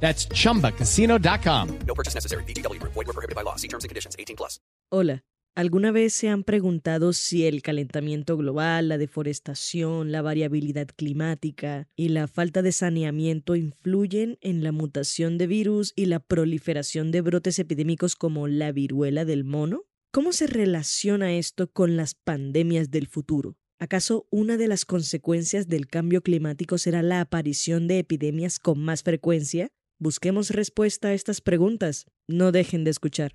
That's 0.00 0.28
chumbacasino.com. 0.28 1.68
No 1.86 1.94
purchase 1.94 2.14
necessary. 2.14 2.44
BGW. 2.44 2.80
Void 2.82 2.94
were 2.94 3.12
prohibited 3.12 3.34
by 3.34 3.42
law. 3.42 3.56
See 3.56 3.68
terms 3.68 3.84
and 3.84 3.90
conditions. 3.90 4.14
18 4.18 4.36
plus. 4.36 4.60
Hola, 4.88 5.24
¿alguna 5.56 5.90
vez 5.90 6.14
se 6.14 6.28
han 6.28 6.44
preguntado 6.44 7.12
si 7.12 7.44
el 7.44 7.60
calentamiento 7.60 8.36
global, 8.36 8.88
la 8.88 8.98
deforestación, 8.98 10.12
la 10.12 10.22
variabilidad 10.22 10.86
climática 10.94 11.88
y 11.96 12.10
la 12.10 12.28
falta 12.28 12.62
de 12.62 12.70
saneamiento 12.70 13.56
influyen 13.56 14.38
en 14.42 14.62
la 14.62 14.70
mutación 14.70 15.38
de 15.38 15.48
virus 15.48 15.92
y 15.96 16.06
la 16.06 16.20
proliferación 16.20 17.10
de 17.10 17.20
brotes 17.20 17.58
epidémicos 17.58 18.14
como 18.14 18.46
la 18.46 18.70
viruela 18.70 19.24
del 19.24 19.42
mono? 19.42 19.82
¿Cómo 20.12 20.32
se 20.32 20.46
relaciona 20.46 21.34
esto 21.34 21.70
con 21.70 21.96
las 21.96 22.14
pandemias 22.14 22.90
del 22.90 23.08
futuro? 23.08 23.56
¿Acaso 23.78 24.26
una 24.30 24.56
de 24.56 24.68
las 24.68 24.86
consecuencias 24.86 25.68
del 25.68 25.88
cambio 25.88 26.22
climático 26.22 26.78
será 26.78 27.02
la 27.02 27.20
aparición 27.20 27.88
de 27.88 27.98
epidemias 27.98 28.58
con 28.58 28.78
más 28.78 29.02
frecuencia? 29.02 29.70
Busquemos 29.98 30.50
respuesta 30.50 31.08
a 31.08 31.14
estas 31.14 31.40
preguntas. 31.40 32.04
No 32.28 32.52
dejen 32.52 32.84
de 32.84 32.90
escuchar. 32.90 33.34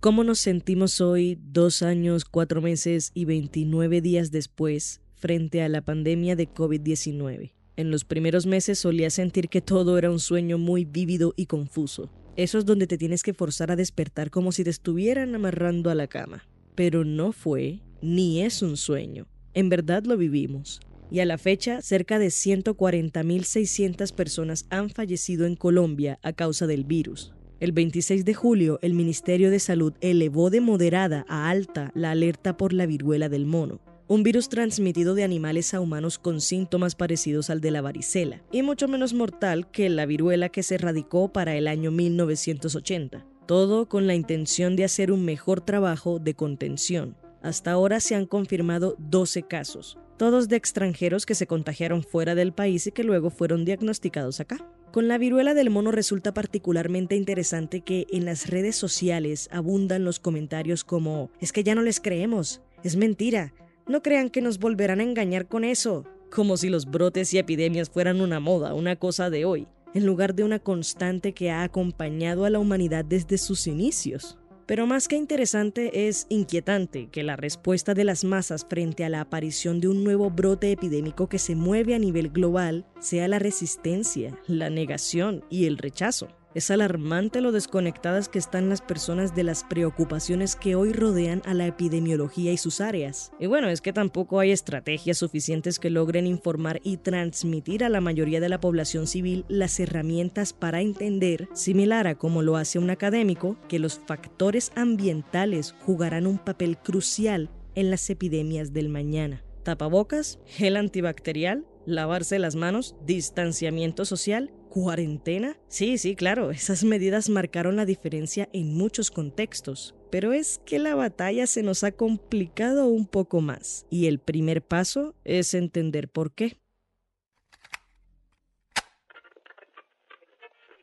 ¿Cómo 0.00 0.24
nos 0.24 0.38
sentimos 0.38 1.02
hoy, 1.02 1.38
dos 1.38 1.82
años, 1.82 2.24
cuatro 2.24 2.62
meses 2.62 3.10
y 3.12 3.26
29 3.26 4.00
días 4.00 4.30
después, 4.30 5.02
frente 5.16 5.60
a 5.60 5.68
la 5.68 5.82
pandemia 5.82 6.34
de 6.34 6.48
COVID-19? 6.48 7.52
En 7.76 7.90
los 7.90 8.06
primeros 8.06 8.46
meses 8.46 8.78
solía 8.78 9.10
sentir 9.10 9.50
que 9.50 9.60
todo 9.60 9.98
era 9.98 10.10
un 10.10 10.18
sueño 10.18 10.56
muy 10.56 10.86
vívido 10.86 11.34
y 11.36 11.44
confuso. 11.44 12.10
Eso 12.36 12.56
es 12.56 12.64
donde 12.64 12.86
te 12.86 12.96
tienes 12.96 13.22
que 13.22 13.34
forzar 13.34 13.70
a 13.70 13.76
despertar 13.76 14.30
como 14.30 14.50
si 14.52 14.64
te 14.64 14.70
estuvieran 14.70 15.34
amarrando 15.34 15.90
a 15.90 15.94
la 15.94 16.06
cama. 16.06 16.48
Pero 16.74 17.04
no 17.04 17.32
fue, 17.32 17.80
ni 18.00 18.40
es 18.40 18.62
un 18.62 18.78
sueño. 18.78 19.26
En 19.52 19.68
verdad 19.68 20.04
lo 20.06 20.16
vivimos 20.16 20.80
y 21.10 21.20
a 21.20 21.24
la 21.24 21.38
fecha 21.38 21.82
cerca 21.82 22.18
de 22.18 22.28
140.600 22.28 24.12
personas 24.14 24.66
han 24.70 24.90
fallecido 24.90 25.46
en 25.46 25.56
Colombia 25.56 26.18
a 26.22 26.32
causa 26.32 26.66
del 26.66 26.84
virus. 26.84 27.32
El 27.60 27.72
26 27.72 28.24
de 28.24 28.32
julio, 28.34 28.78
el 28.80 28.94
Ministerio 28.94 29.50
de 29.50 29.58
Salud 29.58 29.92
elevó 30.00 30.48
de 30.48 30.60
moderada 30.60 31.26
a 31.28 31.50
alta 31.50 31.90
la 31.94 32.12
alerta 32.12 32.56
por 32.56 32.72
la 32.72 32.86
viruela 32.86 33.28
del 33.28 33.44
mono, 33.44 33.80
un 34.08 34.22
virus 34.22 34.48
transmitido 34.48 35.14
de 35.14 35.24
animales 35.24 35.74
a 35.74 35.80
humanos 35.80 36.18
con 36.18 36.40
síntomas 36.40 36.94
parecidos 36.94 37.50
al 37.50 37.60
de 37.60 37.70
la 37.70 37.82
varicela, 37.82 38.42
y 38.50 38.62
mucho 38.62 38.88
menos 38.88 39.12
mortal 39.12 39.70
que 39.70 39.88
la 39.90 40.06
viruela 40.06 40.48
que 40.48 40.62
se 40.62 40.76
erradicó 40.76 41.32
para 41.32 41.54
el 41.54 41.68
año 41.68 41.90
1980. 41.90 43.26
Todo 43.46 43.88
con 43.88 44.06
la 44.06 44.14
intención 44.14 44.74
de 44.74 44.84
hacer 44.84 45.12
un 45.12 45.24
mejor 45.24 45.60
trabajo 45.60 46.18
de 46.18 46.34
contención. 46.34 47.14
Hasta 47.42 47.72
ahora 47.72 48.00
se 48.00 48.14
han 48.14 48.26
confirmado 48.26 48.96
12 48.98 49.44
casos, 49.44 49.98
todos 50.18 50.48
de 50.48 50.56
extranjeros 50.56 51.24
que 51.24 51.34
se 51.34 51.46
contagiaron 51.46 52.02
fuera 52.02 52.34
del 52.34 52.52
país 52.52 52.86
y 52.86 52.92
que 52.92 53.04
luego 53.04 53.30
fueron 53.30 53.64
diagnosticados 53.64 54.40
acá. 54.40 54.58
Con 54.92 55.08
la 55.08 55.18
viruela 55.18 55.54
del 55.54 55.70
mono 55.70 55.92
resulta 55.92 56.34
particularmente 56.34 57.16
interesante 57.16 57.80
que 57.80 58.06
en 58.10 58.24
las 58.24 58.48
redes 58.48 58.76
sociales 58.76 59.48
abundan 59.52 60.04
los 60.04 60.20
comentarios 60.20 60.84
como 60.84 61.30
es 61.40 61.52
que 61.52 61.64
ya 61.64 61.74
no 61.74 61.82
les 61.82 62.00
creemos, 62.00 62.60
es 62.82 62.96
mentira, 62.96 63.54
no 63.86 64.02
crean 64.02 64.30
que 64.30 64.42
nos 64.42 64.58
volverán 64.58 65.00
a 65.00 65.04
engañar 65.04 65.46
con 65.46 65.64
eso, 65.64 66.04
como 66.30 66.56
si 66.56 66.68
los 66.68 66.86
brotes 66.86 67.32
y 67.34 67.38
epidemias 67.38 67.88
fueran 67.88 68.20
una 68.20 68.40
moda, 68.40 68.74
una 68.74 68.96
cosa 68.96 69.30
de 69.30 69.44
hoy, 69.44 69.66
en 69.94 70.06
lugar 70.06 70.34
de 70.34 70.44
una 70.44 70.58
constante 70.58 71.32
que 71.32 71.50
ha 71.50 71.62
acompañado 71.62 72.44
a 72.44 72.50
la 72.50 72.58
humanidad 72.58 73.04
desde 73.04 73.38
sus 73.38 73.66
inicios. 73.66 74.38
Pero 74.70 74.86
más 74.86 75.08
que 75.08 75.16
interesante 75.16 76.06
es 76.06 76.26
inquietante 76.28 77.08
que 77.08 77.24
la 77.24 77.34
respuesta 77.34 77.92
de 77.92 78.04
las 78.04 78.22
masas 78.22 78.64
frente 78.64 79.04
a 79.04 79.08
la 79.08 79.20
aparición 79.20 79.80
de 79.80 79.88
un 79.88 80.04
nuevo 80.04 80.30
brote 80.30 80.70
epidémico 80.70 81.28
que 81.28 81.40
se 81.40 81.56
mueve 81.56 81.96
a 81.96 81.98
nivel 81.98 82.30
global 82.30 82.86
sea 83.00 83.26
la 83.26 83.40
resistencia, 83.40 84.38
la 84.46 84.70
negación 84.70 85.44
y 85.50 85.66
el 85.66 85.76
rechazo. 85.76 86.28
Es 86.52 86.72
alarmante 86.72 87.40
lo 87.40 87.52
desconectadas 87.52 88.28
que 88.28 88.40
están 88.40 88.68
las 88.68 88.80
personas 88.82 89.36
de 89.36 89.44
las 89.44 89.62
preocupaciones 89.62 90.56
que 90.56 90.74
hoy 90.74 90.92
rodean 90.92 91.42
a 91.44 91.54
la 91.54 91.68
epidemiología 91.68 92.50
y 92.50 92.56
sus 92.56 92.80
áreas. 92.80 93.30
Y 93.38 93.46
bueno, 93.46 93.68
es 93.68 93.80
que 93.80 93.92
tampoco 93.92 94.40
hay 94.40 94.50
estrategias 94.50 95.18
suficientes 95.18 95.78
que 95.78 95.90
logren 95.90 96.26
informar 96.26 96.80
y 96.82 96.96
transmitir 96.96 97.84
a 97.84 97.88
la 97.88 98.00
mayoría 98.00 98.40
de 98.40 98.48
la 98.48 98.60
población 98.60 99.06
civil 99.06 99.44
las 99.46 99.78
herramientas 99.78 100.52
para 100.52 100.80
entender, 100.80 101.48
similar 101.52 102.08
a 102.08 102.16
como 102.16 102.42
lo 102.42 102.56
hace 102.56 102.80
un 102.80 102.90
académico, 102.90 103.56
que 103.68 103.78
los 103.78 104.00
factores 104.00 104.72
ambientales 104.74 105.76
jugarán 105.86 106.26
un 106.26 106.38
papel 106.38 106.78
crucial 106.78 107.48
en 107.76 107.92
las 107.92 108.10
epidemias 108.10 108.72
del 108.72 108.88
mañana. 108.88 109.44
Tapabocas, 109.62 110.40
gel 110.46 110.76
antibacterial, 110.76 111.64
lavarse 111.86 112.40
las 112.40 112.56
manos, 112.56 112.96
distanciamiento 113.06 114.04
social 114.04 114.50
¿Cuarentena? 114.70 115.58
Sí, 115.66 115.98
sí, 115.98 116.14
claro, 116.14 116.52
esas 116.52 116.84
medidas 116.84 117.28
marcaron 117.28 117.74
la 117.74 117.84
diferencia 117.84 118.48
en 118.52 118.72
muchos 118.72 119.10
contextos, 119.10 119.96
pero 120.12 120.32
es 120.32 120.60
que 120.64 120.78
la 120.78 120.94
batalla 120.94 121.48
se 121.48 121.64
nos 121.64 121.82
ha 121.82 121.90
complicado 121.90 122.86
un 122.86 123.06
poco 123.06 123.40
más, 123.40 123.84
y 123.90 124.06
el 124.06 124.20
primer 124.20 124.62
paso 124.62 125.16
es 125.24 125.54
entender 125.54 126.08
por 126.08 126.32
qué. 126.32 126.56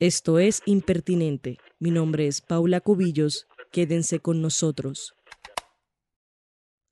Esto 0.02 0.38
es 0.38 0.62
Impertinente. 0.66 1.58
Mi 1.80 1.90
nombre 1.90 2.28
es 2.28 2.42
Paula 2.42 2.82
Cubillos. 2.82 3.48
Quédense 3.72 4.20
con 4.20 4.42
nosotros. 4.42 5.17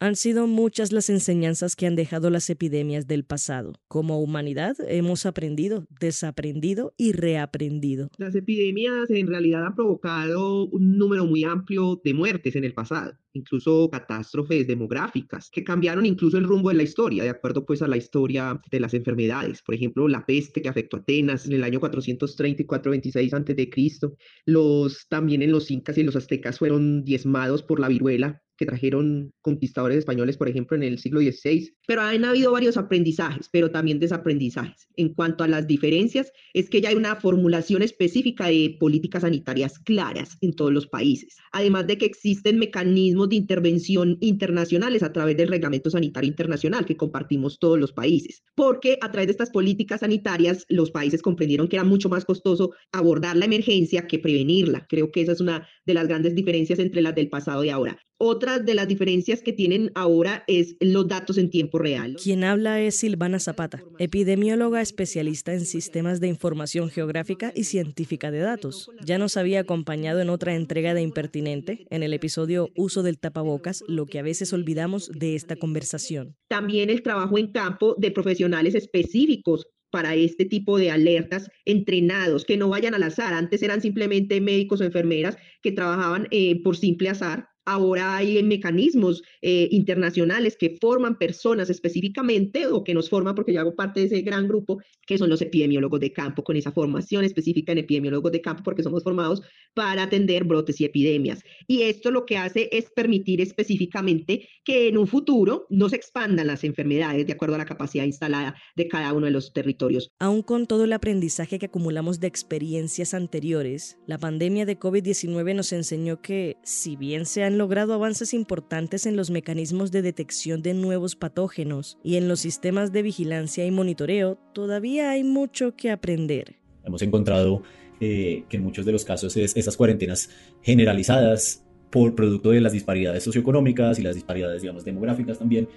Han 0.06 0.16
sido 0.16 0.46
muchas 0.46 0.92
las 0.92 1.10
enseñanzas 1.10 1.76
que 1.76 1.88
han 1.88 1.96
dejado 1.96 2.30
las 2.30 2.52
epidemias 2.52 3.08
del 3.08 3.26
pasado. 3.26 3.74
Como 3.88 4.22
humanidad 4.22 4.76
hemos 4.88 5.26
aprendido, 5.26 5.88
desaprendido 6.00 6.94
y 6.96 7.14
reaprendido. 7.14 8.12
Las 8.20 8.36
epidemias 8.36 9.10
en 9.10 9.26
realidad 9.26 9.66
han 9.66 9.74
provocado 9.74 10.68
un 10.68 11.00
número 11.00 11.26
muy 11.26 11.44
amplio 11.44 12.00
de 12.04 12.14
muertes 12.14 12.56
en 12.56 12.66
el 12.66 12.76
pasado, 12.76 13.18
incluso 13.34 13.90
catástrofes 13.90 14.68
demográficas 14.68 15.50
que 15.50 15.64
cambiaron 15.64 16.06
incluso 16.06 16.38
el 16.38 16.44
rumbo 16.44 16.70
de 16.70 16.76
la 16.76 16.84
historia, 16.84 17.24
de 17.24 17.32
acuerdo 17.32 17.66
pues 17.66 17.82
a 17.82 17.88
la 17.88 17.98
historia 17.98 18.62
de 18.70 18.80
las 18.80 18.94
enfermedades. 18.94 19.64
Por 19.64 19.74
ejemplo, 19.74 20.08
la 20.08 20.24
peste 20.24 20.62
que 20.62 20.70
afectó 20.70 20.98
a 20.98 21.00
Atenas 21.00 21.48
en 21.48 21.54
el 21.54 21.64
año 21.64 21.80
430 21.80 22.62
y 22.62 22.66
426 22.68 23.34
a.C. 23.34 24.16
Los 24.46 25.08
también 25.08 25.42
en 25.42 25.52
los 25.52 25.72
incas 25.72 25.98
y 25.98 26.04
los 26.04 26.16
aztecas 26.16 26.60
fueron 26.60 27.04
diezmados 27.04 27.64
por 27.64 27.80
la 27.80 27.88
viruela 27.88 28.44
que 28.58 28.66
trajeron 28.66 29.34
conquistadores 29.42 30.00
españoles, 30.00 30.38
por 30.38 30.50
ejemplo, 30.50 30.78
en 30.78 30.84
el 30.84 31.00
siglo 31.00 31.20
XVI. 31.20 31.74
Pero 31.88 32.02
han 32.02 32.26
habido 32.26 32.52
varios 32.52 32.78
aprendizajes, 32.78 33.50
pero 33.52 33.72
también 33.72 34.00
desaprendizajes. 34.00 34.88
En 34.96 35.14
cuanto 35.14 35.44
a 35.44 35.48
las 35.48 35.68
diferencias, 35.68 36.32
es 36.54 36.70
que 36.70 36.82
ya 36.82 36.90
hay 36.90 36.96
una 36.96 37.16
formulación 37.16 37.82
específica 37.82 38.48
de 38.48 38.78
políticas 38.80 39.22
sanitarias 39.22 39.80
claras 39.80 40.38
en 40.42 40.54
todos 40.54 40.72
los 40.72 40.88
países, 40.88 41.36
además 41.52 41.88
de 41.88 41.98
que 41.98 42.06
existen 42.06 42.60
mecanismos 42.60 43.30
de 43.30 43.36
intervención 43.36 44.18
internacionales 44.22 45.04
a 45.04 45.12
través 45.12 45.38
del 45.38 45.50
Reglamento 45.50 45.90
Sanitario 45.90 46.30
Internacional 46.30 46.86
que 46.86 46.98
compartimos 46.98 47.60
todos 47.60 47.80
los 47.80 47.94
países, 47.94 48.44
porque 48.56 48.98
a 49.02 49.12
través 49.12 49.28
de 49.28 49.32
estas 49.32 49.50
políticas 49.50 50.02
sanitarias 50.02 50.66
los 50.70 50.92
países 50.92 51.22
comprendieron 51.22 51.68
que 51.68 51.76
era 51.76 51.84
mucho 51.84 52.10
más 52.10 52.26
costoso 52.26 52.72
abordar 52.92 53.36
la 53.36 53.46
emergencia 53.46 54.08
que 54.08 54.20
prevenirla. 54.20 54.86
Creo 54.88 55.12
que 55.12 55.22
esa 55.22 55.34
es 55.34 55.42
una 55.42 55.68
de 55.86 55.94
las 55.94 56.08
grandes 56.08 56.36
diferencias 56.36 56.80
entre 56.80 57.02
las 57.02 57.16
del 57.16 57.30
pasado 57.30 57.64
y 57.64 57.70
ahora. 57.70 58.00
Otra 58.18 58.60
de 58.60 58.76
las 58.76 58.88
diferencias 58.88 59.42
que 59.42 59.52
tienen 59.52 59.92
ahora 59.94 60.46
es 60.48 60.78
los 60.80 61.06
datos 61.06 61.38
en 61.38 61.50
tiempo 61.50 61.80
real. 61.80 62.16
Quien 62.16 62.46
habla 62.46 62.80
es 62.80 62.96
Silvana 62.96 63.40
Zapata, 63.40 63.84
epidemióloga 64.00 64.82
especialista 64.82 65.54
en 65.54 65.66
sistemas 65.66 66.22
de 66.22 66.30
información 66.30 66.90
geográfica 66.90 67.52
y 67.54 67.66
científica 67.66 68.32
de 68.32 68.40
datos. 68.40 68.90
Ya 69.04 69.18
nos 69.18 69.36
había 69.36 69.60
acompañado 69.60 70.22
en 70.22 70.30
otra 70.30 70.56
entrega 70.56 70.94
de 70.94 71.02
Impertinente, 71.02 71.88
en 71.90 72.04
el 72.04 72.14
episodio 72.14 72.70
Uso 72.78 73.04
del 73.04 73.20
tapabocas, 73.20 73.84
lo 73.90 74.06
que 74.06 74.20
a 74.20 74.24
veces 74.24 74.54
olvidamos 74.54 75.12
de 75.14 75.36
esta 75.36 75.58
conversación. 75.58 76.38
También 76.48 76.90
el 76.90 77.04
trabajo 77.04 77.38
en 77.38 77.52
campo 77.52 77.96
de 77.98 78.12
profesionales 78.12 78.76
específicos 78.76 79.68
para 79.92 80.16
este 80.16 80.46
tipo 80.46 80.78
de 80.78 80.90
alertas 80.90 81.50
entrenados, 81.66 82.46
que 82.46 82.56
no 82.56 82.70
vayan 82.70 82.94
al 82.94 83.04
azar. 83.04 83.34
Antes 83.34 83.62
eran 83.62 83.82
simplemente 83.82 84.40
médicos 84.40 84.80
o 84.80 84.86
enfermeras 84.86 85.38
que 85.62 85.74
trabajaban 85.74 86.30
eh, 86.32 86.62
por 86.64 86.78
simple 86.78 87.10
azar 87.10 87.50
Ahora 87.66 88.18
hay 88.18 88.42
mecanismos 88.44 89.24
eh, 89.42 89.68
internacionales 89.72 90.56
que 90.58 90.78
forman 90.80 91.18
personas 91.18 91.70
específicamente 91.70 92.68
o 92.68 92.84
que 92.84 92.94
nos 92.94 93.10
forman, 93.10 93.36
porque 93.36 93.54
yo 93.54 93.62
hago 93.62 93.76
parte 93.76 94.02
de 94.02 94.06
ese 94.08 94.22
gran 94.22 94.48
grupo, 94.48 94.80
que 95.06 95.18
son 95.18 95.30
los 95.30 95.42
epidemiólogos 95.42 96.00
de 96.00 96.14
campo, 96.14 96.44
con 96.44 96.56
esa 96.56 96.72
formación 96.72 97.24
específica 97.24 97.72
en 97.72 97.80
epidemiólogos 97.80 98.32
de 98.32 98.42
campo, 98.42 98.64
porque 98.64 98.84
somos 98.84 99.04
formados 99.04 99.42
para 99.74 100.04
atender 100.04 100.44
brotes 100.44 100.80
y 100.80 100.86
epidemias. 100.86 101.44
Y 101.68 101.84
esto 101.84 102.12
lo 102.12 102.26
que 102.26 102.38
hace 102.38 102.70
es 102.72 102.90
permitir 102.92 103.42
específicamente 103.42 104.48
que 104.64 104.88
en 104.88 104.98
un 104.98 105.08
futuro 105.08 105.68
no 105.70 105.90
se 105.90 105.96
expandan 105.96 106.48
las 106.48 106.64
enfermedades 106.64 107.26
de 107.26 107.34
acuerdo 107.34 107.56
a 107.56 107.60
la 107.60 107.66
capacidad 107.66 108.06
instalada 108.06 108.56
de 108.76 108.88
cada 108.88 109.14
uno 109.14 109.26
de 109.26 109.32
los 109.32 109.54
territorios. 109.54 110.12
Aún 110.20 110.42
con 110.42 110.68
todo 110.68 110.84
el 110.84 110.94
aprendizaje 110.94 111.60
que 111.60 111.66
acumulamos 111.66 112.20
de 112.20 112.28
experiencias 112.28 113.14
anteriores, 113.14 113.98
la 114.08 114.18
pandemia 114.18 114.66
de 114.66 114.80
COVID-19 114.80 115.56
nos 115.56 115.74
enseñó 115.74 116.22
que, 116.22 116.58
si 116.64 116.96
bien 116.96 117.26
se 117.26 117.44
han 117.44 117.55
logrado 117.58 117.94
avances 117.94 118.34
importantes 118.34 119.06
en 119.06 119.16
los 119.16 119.30
mecanismos 119.30 119.92
de 119.92 120.02
detección 120.02 120.62
de 120.62 120.74
nuevos 120.74 121.16
patógenos 121.16 121.98
y 122.04 122.16
en 122.16 122.28
los 122.28 122.40
sistemas 122.40 122.92
de 122.92 123.02
vigilancia 123.02 123.66
y 123.66 123.72
monitoreo, 123.72 124.38
todavía 124.54 125.12
hay 125.12 125.24
mucho 125.24 125.76
que 125.76 125.92
aprender. 125.92 126.56
Hemos 126.84 127.02
encontrado 127.02 127.64
eh, 128.00 128.44
que 128.50 128.58
en 128.58 128.64
muchos 128.64 128.86
de 128.86 128.92
los 128.92 129.06
casos 129.06 129.36
es, 129.38 129.56
esas 129.56 129.78
cuarentenas 129.78 130.30
generalizadas 130.62 131.64
por 131.90 132.14
producto 132.14 132.52
de 132.52 132.62
las 132.62 132.74
disparidades 132.74 133.24
socioeconómicas 133.24 134.00
y 134.00 134.04
las 134.04 134.16
disparidades, 134.16 134.62
digamos, 134.62 134.84
demográficas 134.84 135.40
también, 135.40 135.70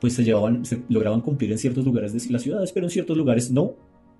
pues 0.00 0.14
se, 0.14 0.22
llevaban, 0.22 0.64
se 0.64 0.82
lograban 0.88 1.20
cumplir 1.20 1.50
en 1.52 1.58
ciertos 1.58 1.84
lugares 1.84 2.12
de 2.12 2.32
las 2.32 2.42
ciudades, 2.42 2.72
pero 2.72 2.86
en 2.86 2.90
ciertos 2.90 3.16
lugares 3.16 3.50
no. 3.50 3.74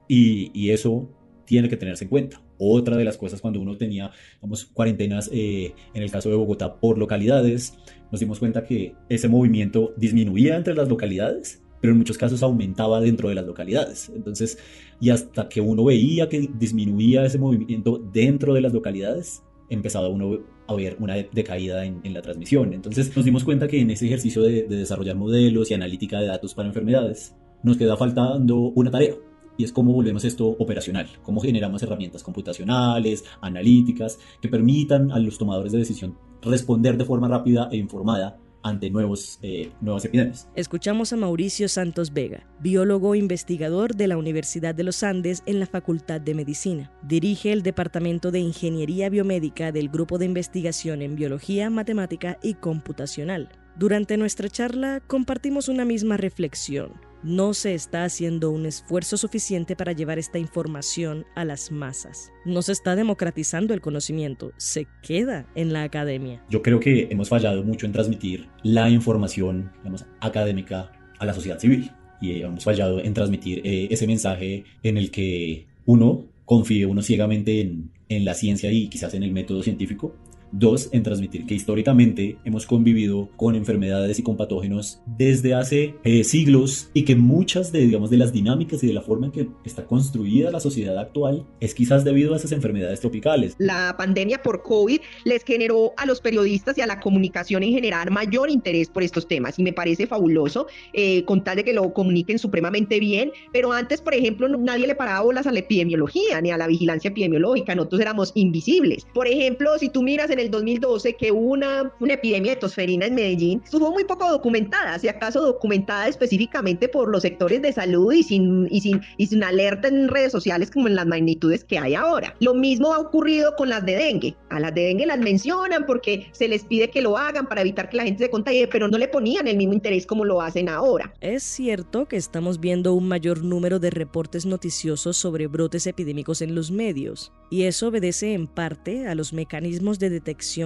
Y, 0.09 0.51
y 0.53 0.71
eso 0.71 1.09
tiene 1.45 1.69
que 1.69 1.77
tenerse 1.77 2.05
en 2.05 2.11
cuenta. 2.11 2.41
Otra 2.59 2.97
de 2.97 3.05
las 3.05 3.17
cosas 3.17 3.41
cuando 3.41 3.61
uno 3.61 3.77
tenía 3.77 4.11
vamos, 4.41 4.65
cuarentenas, 4.67 5.31
eh, 5.33 5.73
en 5.93 6.03
el 6.03 6.11
caso 6.11 6.29
de 6.31 6.37
Bogotá, 6.37 6.77
por 6.77 6.99
localidades, 6.99 7.75
nos 8.11 8.21
dimos 8.21 8.39
cuenta 8.39 8.65
que 8.65 8.95
ese 9.09 9.29
movimiento 9.29 9.93
disminuía 9.97 10.57
entre 10.57 10.75
las 10.75 10.89
localidades, 10.89 11.63
pero 11.81 11.93
en 11.93 11.99
muchos 11.99 12.17
casos 12.17 12.43
aumentaba 12.43 13.01
dentro 13.01 13.29
de 13.29 13.35
las 13.35 13.45
localidades. 13.45 14.11
Entonces, 14.15 14.59
y 15.01 15.11
hasta 15.11 15.49
que 15.49 15.61
uno 15.61 15.85
veía 15.85 16.29
que 16.29 16.49
disminuía 16.59 17.25
ese 17.25 17.39
movimiento 17.39 17.99
dentro 18.13 18.55
de 18.55 18.61
las 18.61 18.73
localidades, 18.73 19.43
empezaba 19.69 20.09
uno 20.09 20.39
a 20.67 20.75
ver 20.75 20.97
una 20.99 21.15
decaída 21.15 21.85
en, 21.85 22.15
la 22.15 22.23
transmisión. 22.23 22.73
Entonces 22.73 23.15
nos 23.15 23.25
dimos 23.25 23.45
cuenta 23.45 23.69
que 23.69 23.81
en 23.81 23.91
ese 23.91 24.07
ejercicio 24.07 24.43
de, 24.43 24.63
de 24.63 24.77
desarrollar 24.77 25.17
modelos 25.17 25.71
y 25.71 25.75
analítica 25.75 26.21
de 26.21 26.27
datos 26.27 26.55
para 26.55 26.69
enfermedades, 26.69 27.35
nos 27.63 27.77
queda 27.77 27.97
faltando 27.97 28.57
una 28.57 28.91
tarea 28.91 29.15
y 29.57 29.65
es 29.65 29.73
cómo 29.73 29.93
volvemos 29.93 30.25
esto 30.25 30.47
operacional, 30.47 31.09
cómo 31.23 31.41
generamos 31.41 31.83
herramientas 31.83 32.23
computacionales, 32.23 33.25
analíticas, 33.41 34.19
que 34.41 34.49
permitan 34.49 35.11
a 35.13 35.19
los 35.19 35.39
tomadores 35.39 35.73
de 35.73 35.79
decisión 35.79 36.17
responder 36.43 36.97
de 36.97 37.05
forma 37.05 37.29
rápida 37.29 37.69
e 37.73 37.77
informada 37.77 38.39
ante 38.63 38.89
nuevos, 38.89 39.39
eh, 39.43 39.71
nuevas 39.83 40.07
epidemias. 40.07 40.49
Escuchamos 40.57 41.13
a 41.13 41.17
Mauricio 41.17 41.69
Santos 41.69 42.13
Vega, 42.15 42.47
biólogo 42.61 43.15
investigador 43.15 43.95
de 43.95 44.09
la 44.09 44.17
Universidad 44.17 44.75
de 44.75 44.85
los 44.85 45.03
Andes 45.03 45.43
en 45.45 45.61
la 45.61 45.67
Facultad 45.67 46.21
de 46.21 46.35
Medicina. 46.35 46.91
Dirige 47.03 47.53
el 47.53 47.63
Departamento 47.63 48.31
de 48.31 48.41
Ingeniería 48.41 49.11
Biomédica 49.11 49.71
del 49.71 49.91
Grupo 49.91 50.17
de 50.17 50.25
Investigación 50.25 51.03
en 51.03 51.15
Biología, 51.15 51.69
Matemática 51.69 52.39
y 52.43 52.55
Computacional. 52.55 53.51
Durante 53.77 54.17
nuestra 54.17 54.49
charla 54.49 55.01
compartimos 55.07 55.69
una 55.69 55.85
misma 55.85 56.17
reflexión 56.17 56.93
no 57.25 57.55
se 57.55 57.75
está 57.75 58.05
haciendo 58.05 58.51
un 58.51 58.67
esfuerzo 58.67 59.17
suficiente 59.17 59.75
para 59.77 59.93
llevar 59.93 60.19
esta 60.19 60.39
información 60.39 61.25
a 61.35 61.45
las 61.45 61.73
masas. 61.73 62.31
No 62.45 62.63
se 62.63 62.73
está 62.73 62.95
democratizando 62.95 63.73
el 63.73 63.81
conocimiento, 63.81 64.53
se 64.59 64.87
queda 65.03 65.47
en 65.55 65.73
la 65.73 65.83
academia. 65.83 66.45
Yo 66.51 66.63
creo 66.63 66.81
que 66.81 67.09
hemos 67.11 67.31
fallado 67.31 67.65
mucho 67.65 67.87
en 67.87 67.93
transmitir 67.93 68.49
la 68.63 68.91
información 68.91 69.73
académica 70.21 70.93
a 71.19 71.25
la 71.25 71.33
sociedad 71.33 71.59
civil 71.59 71.91
y 72.21 72.43
hemos 72.43 72.63
fallado 72.63 73.01
en 73.01 73.15
transmitir 73.15 73.63
eh, 73.65 73.89
ese 73.91 74.07
mensaje 74.07 74.65
en 74.83 74.99
el 74.99 75.11
que 75.11 75.67
uno 75.87 76.27
confíe 76.45 76.85
uno 76.85 77.03
ciegamente 77.03 77.61
en, 77.61 77.91
en 78.09 78.25
la 78.25 78.35
ciencia 78.35 78.71
y 78.71 78.89
quizás 78.89 79.15
en 79.15 79.23
el 79.23 79.33
método 79.33 79.63
científico 79.63 80.15
Dos, 80.57 80.89
en 80.93 81.03
transmitir 81.03 81.47
que 81.47 81.55
históricamente 81.55 82.39
hemos 82.45 82.65
convivido 82.65 83.29
con 83.35 83.57
enfermedades 83.57 84.21
y 84.21 84.23
con 84.23 84.37
patógenos 84.37 85.01
desde 85.05 85.53
hace 85.53 85.97
eh, 86.05 86.23
siglos 86.23 86.91
y 86.95 87.05
que 87.05 87.17
muchas 87.17 87.73
de, 87.73 87.81
digamos, 87.81 88.09
de 88.09 88.19
las 88.19 88.33
dinámicas 88.33 88.85
y 88.85 88.87
de 88.87 88.93
la 88.93 89.03
forma 89.03 89.27
en 89.27 89.33
que 89.33 89.49
está 89.65 89.85
construida 89.85 90.53
la 90.53 90.61
sociedad 90.61 90.97
actual 90.97 91.45
es 91.59 91.75
quizás 91.75 92.05
debido 92.05 92.35
a 92.35 92.37
esas 92.37 92.53
enfermedades 92.53 93.01
tropicales. 93.01 93.57
La 93.59 93.97
pandemia 93.99 94.43
por 94.43 94.63
COVID 94.63 95.01
les 95.25 95.43
generó 95.43 95.93
a 95.97 96.07
los 96.07 96.21
periodistas 96.21 96.79
y 96.79 96.83
a 96.83 96.87
la 96.87 97.01
comunicación 97.01 97.65
en 97.65 97.73
general 97.73 98.13
mayor 98.13 98.49
interés 98.49 98.89
por 98.89 99.03
estos 99.03 99.27
temas 99.27 99.59
y 99.59 99.65
me 99.65 99.73
parece 99.73 100.07
fabuloso 100.07 100.69
eh, 100.93 101.25
con 101.25 101.43
tal 101.43 101.57
de 101.57 101.65
que 101.65 101.73
lo 101.73 101.93
comuniquen 101.93 102.39
supremamente 102.39 103.01
bien, 103.01 103.33
pero 103.53 103.73
antes, 103.73 104.01
por 104.01 104.15
ejemplo, 104.15 104.47
nadie 104.49 104.87
le 104.87 104.95
paraba 104.95 105.23
bolas 105.23 105.49
a 105.49 105.53
la 105.53 105.59
epidemiología 105.59 106.41
ni 106.41 106.53
a 106.53 106.57
la 106.57 106.69
vigilancia 106.69 107.09
epidemiológica, 107.09 107.75
nosotros 107.75 108.01
éramos 108.01 108.31
invisibles. 108.37 109.05
Por 109.13 109.27
ejemplo, 109.27 109.77
si 109.81 109.89
tú 109.89 110.03
miras 110.03 110.31
en 110.31 110.39
el 110.39 110.44
2012 110.51 111.15
que 111.15 111.33
hubo 111.33 111.53
una, 111.53 111.93
una 112.01 112.15
epidemia 112.15 112.53
de 112.53 112.61
tosferina 112.61 113.07
en 113.07 113.15
Medellín, 113.15 113.63
estuvo 113.65 113.91
muy 113.91 114.05
poco 114.05 114.29
documentada, 114.31 114.99
si 114.99 115.09
acaso 115.09 115.43
documentada 115.43 116.09
específicamente 116.09 116.89
por 116.89 117.09
los 117.09 117.23
sectores 117.23 117.63
de 117.63 117.73
salud 117.73 118.13
y 118.13 118.23
sin, 118.23 118.69
y 118.71 118.81
sin, 118.81 119.01
y 119.17 119.27
sin 119.27 119.45
alerta 119.45 119.89
en 119.89 120.09
redes 120.09 120.33
sociales 120.33 120.71
como 120.71 120.89
en 120.89 120.95
las 120.95 121.07
magnitudes 121.07 121.65
que 121.65 121.79
hay 121.79 121.95
ahora. 121.95 122.35
Lo 122.41 122.55
mismo 122.55 122.93
ha 122.93 122.99
ocurrido 122.99 123.55
con 123.57 123.69
las 123.69 123.85
de 123.85 123.97
dengue. 123.97 124.37
A 124.51 124.61
las 124.61 124.75
de 124.75 124.83
dengue 124.83 125.07
las 125.07 125.19
mencionan 125.19 125.87
porque 125.87 126.27
se 126.33 126.49
les 126.49 126.65
pide 126.65 126.91
que 126.91 127.03
lo 127.03 127.17
hagan 127.17 127.47
para 127.47 127.61
evitar 127.61 127.89
que 127.89 127.97
la 127.97 128.05
gente 128.05 128.25
se 128.25 128.31
contagie, 128.31 128.69
pero 128.69 128.89
no 128.89 128.99
le 128.99 129.09
ponían 129.09 129.49
el 129.49 129.57
mismo 129.57 129.75
interés 129.75 130.07
como 130.07 130.25
lo 130.25 130.41
hacen 130.41 130.69
ahora. 130.69 131.13
Es 131.21 131.43
cierto 131.43 132.07
que 132.07 132.17
estamos 132.17 132.61
viendo 132.61 132.95
un 132.95 133.09
mayor 133.09 133.43
número 133.43 133.79
de 133.79 133.91
reportes 133.91 134.47
noticiosos 134.47 135.17
sobre 135.17 135.47
brotes 135.47 135.87
epidémicos 135.87 136.43
en 136.43 136.55
los 136.55 136.71
medios, 136.71 137.33
y 137.51 137.65
eso 137.65 137.89
obedece 137.89 138.33
en 138.33 138.47
parte 138.47 139.07
a 139.07 139.15
los 139.15 139.33
mecanismos 139.33 139.99
de 139.99 140.11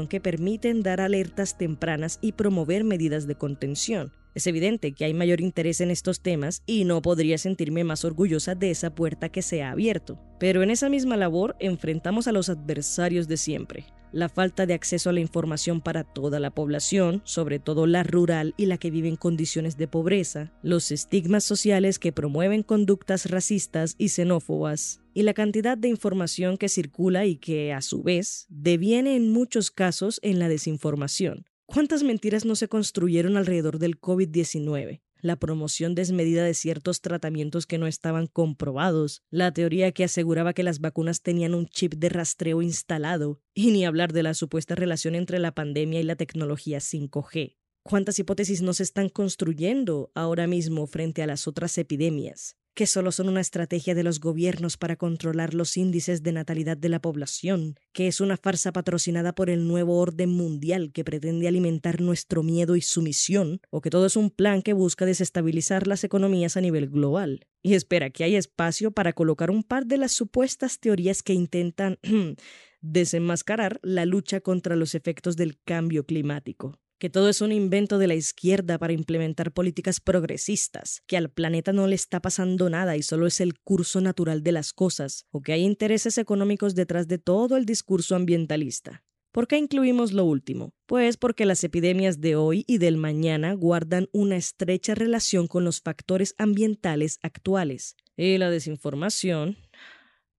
que 0.09 0.21
permiten 0.21 0.83
dar 0.83 1.01
alertas 1.01 1.59
tempranas 1.59 2.19
y 2.23 2.33
promover 2.33 2.85
medidas 2.85 3.27
de 3.27 3.35
contención. 3.35 4.13
Es 4.35 4.47
evidente 4.47 4.93
que 4.93 5.05
hay 5.05 5.15
mayor 5.15 5.41
interés 5.41 5.81
en 5.81 5.91
estos 5.91 6.21
temas 6.21 6.63
y 6.65 6.85
no 6.85 7.03
podría 7.03 7.39
sentirme 7.39 7.83
más 7.83 8.05
orgullosa 8.05 8.55
de 8.55 8.71
esa 8.71 8.95
puerta 8.95 9.31
que 9.31 9.43
se 9.43 9.63
ha 9.63 9.73
abierto. 9.73 10.21
Pero 10.39 10.63
en 10.63 10.71
esa 10.71 10.89
misma 10.89 11.17
labor 11.17 11.57
enfrentamos 11.59 12.29
a 12.29 12.33
los 12.33 12.49
adversarios 12.49 13.27
de 13.27 13.37
siempre, 13.37 13.87
la 14.13 14.29
falta 14.29 14.65
de 14.65 14.75
acceso 14.75 15.11
a 15.11 15.13
la 15.13 15.21
información 15.21 15.81
para 15.81 16.05
toda 16.05 16.41
la 16.41 16.51
población, 16.51 17.21
sobre 17.25 17.59
todo 17.59 17.87
la 17.87 18.03
rural 18.03 18.55
y 18.57 18.67
la 18.67 18.79
que 18.79 18.91
vive 18.91 19.09
en 19.09 19.17
condiciones 19.17 19.77
de 19.77 19.89
pobreza, 19.89 20.53
los 20.63 20.93
estigmas 20.93 21.45
sociales 21.45 21.99
que 21.99 22.13
promueven 22.13 22.63
conductas 22.63 23.31
racistas 23.31 23.97
y 23.99 24.11
xenófobas, 24.11 25.01
y 25.19 25.25
la 25.25 25.35
cantidad 25.35 25.77
de 25.77 25.89
información 25.89 26.57
que 26.57 26.69
circula 26.69 27.27
y 27.27 27.39
que, 27.39 27.73
a 27.73 27.83
su 27.83 28.05
vez, 28.05 28.47
deviene 28.49 29.17
en 29.17 29.33
muchos 29.33 29.73
casos 29.73 30.21
en 30.23 30.39
la 30.39 30.49
desinformación. 30.49 31.47
¿Cuántas 31.67 32.05
mentiras 32.05 32.45
no 32.45 32.55
se 32.55 32.69
construyeron 32.69 33.37
alrededor 33.37 33.81
del 33.81 34.01
COVID-19? 34.01 35.01
la 35.21 35.35
promoción 35.35 35.97
desmedida 35.97 36.45
de 36.45 36.55
ciertos 36.55 37.01
tratamientos 37.01 37.67
que 37.67 37.79
no 37.79 37.89
estaban 37.89 38.29
comprobados, 38.29 39.23
la 39.31 39.53
teoría 39.53 39.91
que 39.91 40.05
aseguraba 40.05 40.53
que 40.53 40.63
las 40.63 40.79
vacunas 40.79 41.23
tenían 41.23 41.57
un 41.57 41.67
chip 41.67 41.95
de 41.95 42.11
rastreo 42.11 42.63
instalado, 42.63 43.41
y 43.53 43.73
ni 43.73 43.85
hablar 43.85 44.13
de 44.13 44.23
la 44.23 44.35
supuesta 44.35 44.77
relación 44.77 45.17
entre 45.17 45.41
la 45.41 45.53
pandemia 45.57 45.99
y 45.99 46.05
la 46.05 46.15
tecnología 46.15 46.79
5G. 46.79 47.57
¿Cuántas 47.83 48.21
hipótesis 48.21 48.63
no 48.63 48.75
se 48.75 48.85
están 48.85 49.09
construyendo 49.09 50.13
ahora 50.15 50.47
mismo 50.47 50.87
frente 50.87 51.25
a 51.25 51.27
las 51.27 51.49
otras 51.49 51.77
epidemias? 51.79 52.58
Que 52.75 52.87
solo 52.87 53.13
son 53.13 53.29
una 53.29 53.41
estrategia 53.41 53.95
de 53.95 54.03
los 54.03 54.21
gobiernos 54.21 54.77
para 54.77 54.97
controlar 54.97 55.55
los 55.55 55.77
índices 55.77 56.23
de 56.23 56.33
natalidad 56.33 56.77
de 56.77 56.89
la 56.89 57.01
población, 57.01 57.75
que 57.93 58.07
es 58.07 58.21
una 58.21 58.37
farsa 58.37 58.73
patrocinada 58.73 59.35
por 59.35 59.51
el 59.51 59.67
nuevo 59.67 59.99
orden 59.99 60.31
mundial 60.31 60.93
que 60.93 61.05
pretende 61.05 61.49
alimentar 61.49 62.01
nuestro 62.01 62.43
miedo 62.43 62.77
y 62.77 62.81
sumisión, 62.81 63.61
o 63.71 63.81
que 63.81 63.91
todo 63.91 64.07
es 64.07 64.17
un 64.17 64.31
plan 64.31 64.63
que 64.63 64.73
busca 64.73 65.07
desestabilizar 65.07 65.87
las 65.87 66.05
economías 66.05 66.57
a 66.57 66.61
nivel 66.61 66.89
global. 66.89 67.47
Y 67.63 67.75
espera 67.75 68.11
que 68.11 68.25
haya 68.25 68.39
espacio 68.39 68.93
para 68.93 69.13
colocar 69.13 69.51
un 69.51 69.65
par 69.65 69.87
de 69.87 69.99
las 69.99 70.13
supuestas 70.13 70.79
teorías 70.79 71.23
que 71.23 71.33
intentan 71.33 71.99
desenmascarar 72.81 73.81
la 73.83 74.05
lucha 74.05 74.41
contra 74.41 74.77
los 74.77 74.95
efectos 74.95 75.37
del 75.37 75.59
cambio 75.65 76.07
climático 76.07 76.79
que 76.99 77.11
todo 77.11 77.29
es 77.29 77.41
un 77.41 77.53
invento 77.53 77.99
de 77.99 78.09
la 78.09 78.15
izquierda 78.15 78.79
para 78.79 78.93
implementar 78.93 79.53
políticas 79.53 80.01
progresistas, 80.01 81.03
que 81.07 81.17
al 81.17 81.31
planeta 81.31 81.73
no 81.73 81.87
le 81.87 81.95
está 81.95 82.21
pasando 82.21 82.69
nada 82.69 82.97
y 82.97 83.03
solo 83.03 83.27
es 83.27 83.41
el 83.41 83.59
curso 83.61 84.01
natural 84.01 84.43
de 84.43 84.53
las 84.53 84.73
cosas, 84.73 85.25
o 85.31 85.41
que 85.41 85.53
hay 85.53 85.63
intereses 85.63 86.19
económicos 86.19 86.75
detrás 86.75 87.07
de 87.07 87.19
todo 87.19 87.57
el 87.57 87.65
discurso 87.65 88.17
ambientalista. 88.17 89.05
¿Por 89.31 89.47
qué 89.47 89.59
incluimos 89.59 90.13
lo 90.13 90.25
último? 90.25 90.73
Pues 90.87 91.17
porque 91.17 91.45
las 91.45 91.63
epidemias 91.63 92.21
de 92.21 92.35
hoy 92.35 92.65
y 92.67 92.79
del 92.79 92.97
mañana 92.97 93.53
guardan 93.53 94.09
una 94.13 94.37
estrecha 94.37 94.95
relación 94.95 95.47
con 95.47 95.65
los 95.65 95.81
factores 95.81 96.35
ambientales 96.39 97.19
actuales. 97.23 97.95
Y 98.17 98.39
la 98.39 98.51
desinformación 98.51 99.57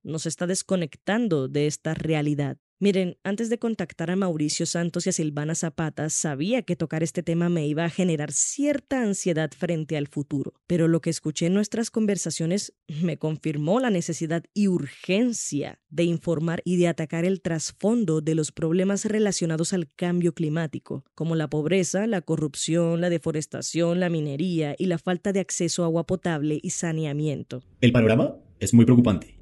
nos 0.04 0.26
está 0.26 0.48
desconectando 0.48 1.48
de 1.48 1.68
esta 1.68 1.94
realidad. 1.94 2.58
Miren, 2.82 3.18
antes 3.26 3.50
de 3.50 3.60
contactar 3.60 4.10
a 4.10 4.16
Mauricio 4.16 4.66
Santos 4.66 5.06
y 5.06 5.10
a 5.10 5.12
Silvana 5.12 5.54
Zapata, 5.54 6.10
sabía 6.10 6.62
que 6.62 6.78
tocar 6.78 7.04
este 7.04 7.22
tema 7.22 7.50
me 7.50 7.68
iba 7.68 7.84
a 7.84 7.90
generar 7.90 8.32
cierta 8.32 9.02
ansiedad 9.02 9.52
frente 9.52 9.98
al 9.98 10.08
futuro, 10.08 10.54
pero 10.66 10.88
lo 10.88 11.02
que 11.02 11.10
escuché 11.10 11.48
en 11.48 11.56
nuestras 11.56 11.92
conversaciones 11.92 12.74
me 13.02 13.18
confirmó 13.18 13.82
la 13.82 13.90
necesidad 13.90 14.46
y 14.54 14.70
urgencia 14.70 15.82
de 15.90 16.06
informar 16.06 16.62
y 16.64 16.78
de 16.78 16.88
atacar 16.88 17.26
el 17.26 17.42
trasfondo 17.42 18.22
de 18.22 18.36
los 18.36 18.54
problemas 18.54 19.04
relacionados 19.04 19.74
al 19.74 19.92
cambio 19.94 20.34
climático, 20.34 21.04
como 21.16 21.36
la 21.36 21.50
pobreza, 21.50 22.08
la 22.08 22.22
corrupción, 22.22 23.02
la 23.02 23.10
deforestación, 23.10 24.00
la 24.00 24.08
minería 24.08 24.74
y 24.78 24.86
la 24.86 25.00
falta 25.00 25.34
de 25.34 25.42
acceso 25.42 25.84
a 25.84 25.88
agua 25.88 26.06
potable 26.06 26.62
y 26.64 26.70
saneamiento. 26.70 27.62
El 27.82 27.92
panorama 27.92 28.38
es 28.62 28.74
muy 28.74 28.86
preocupante 28.86 29.39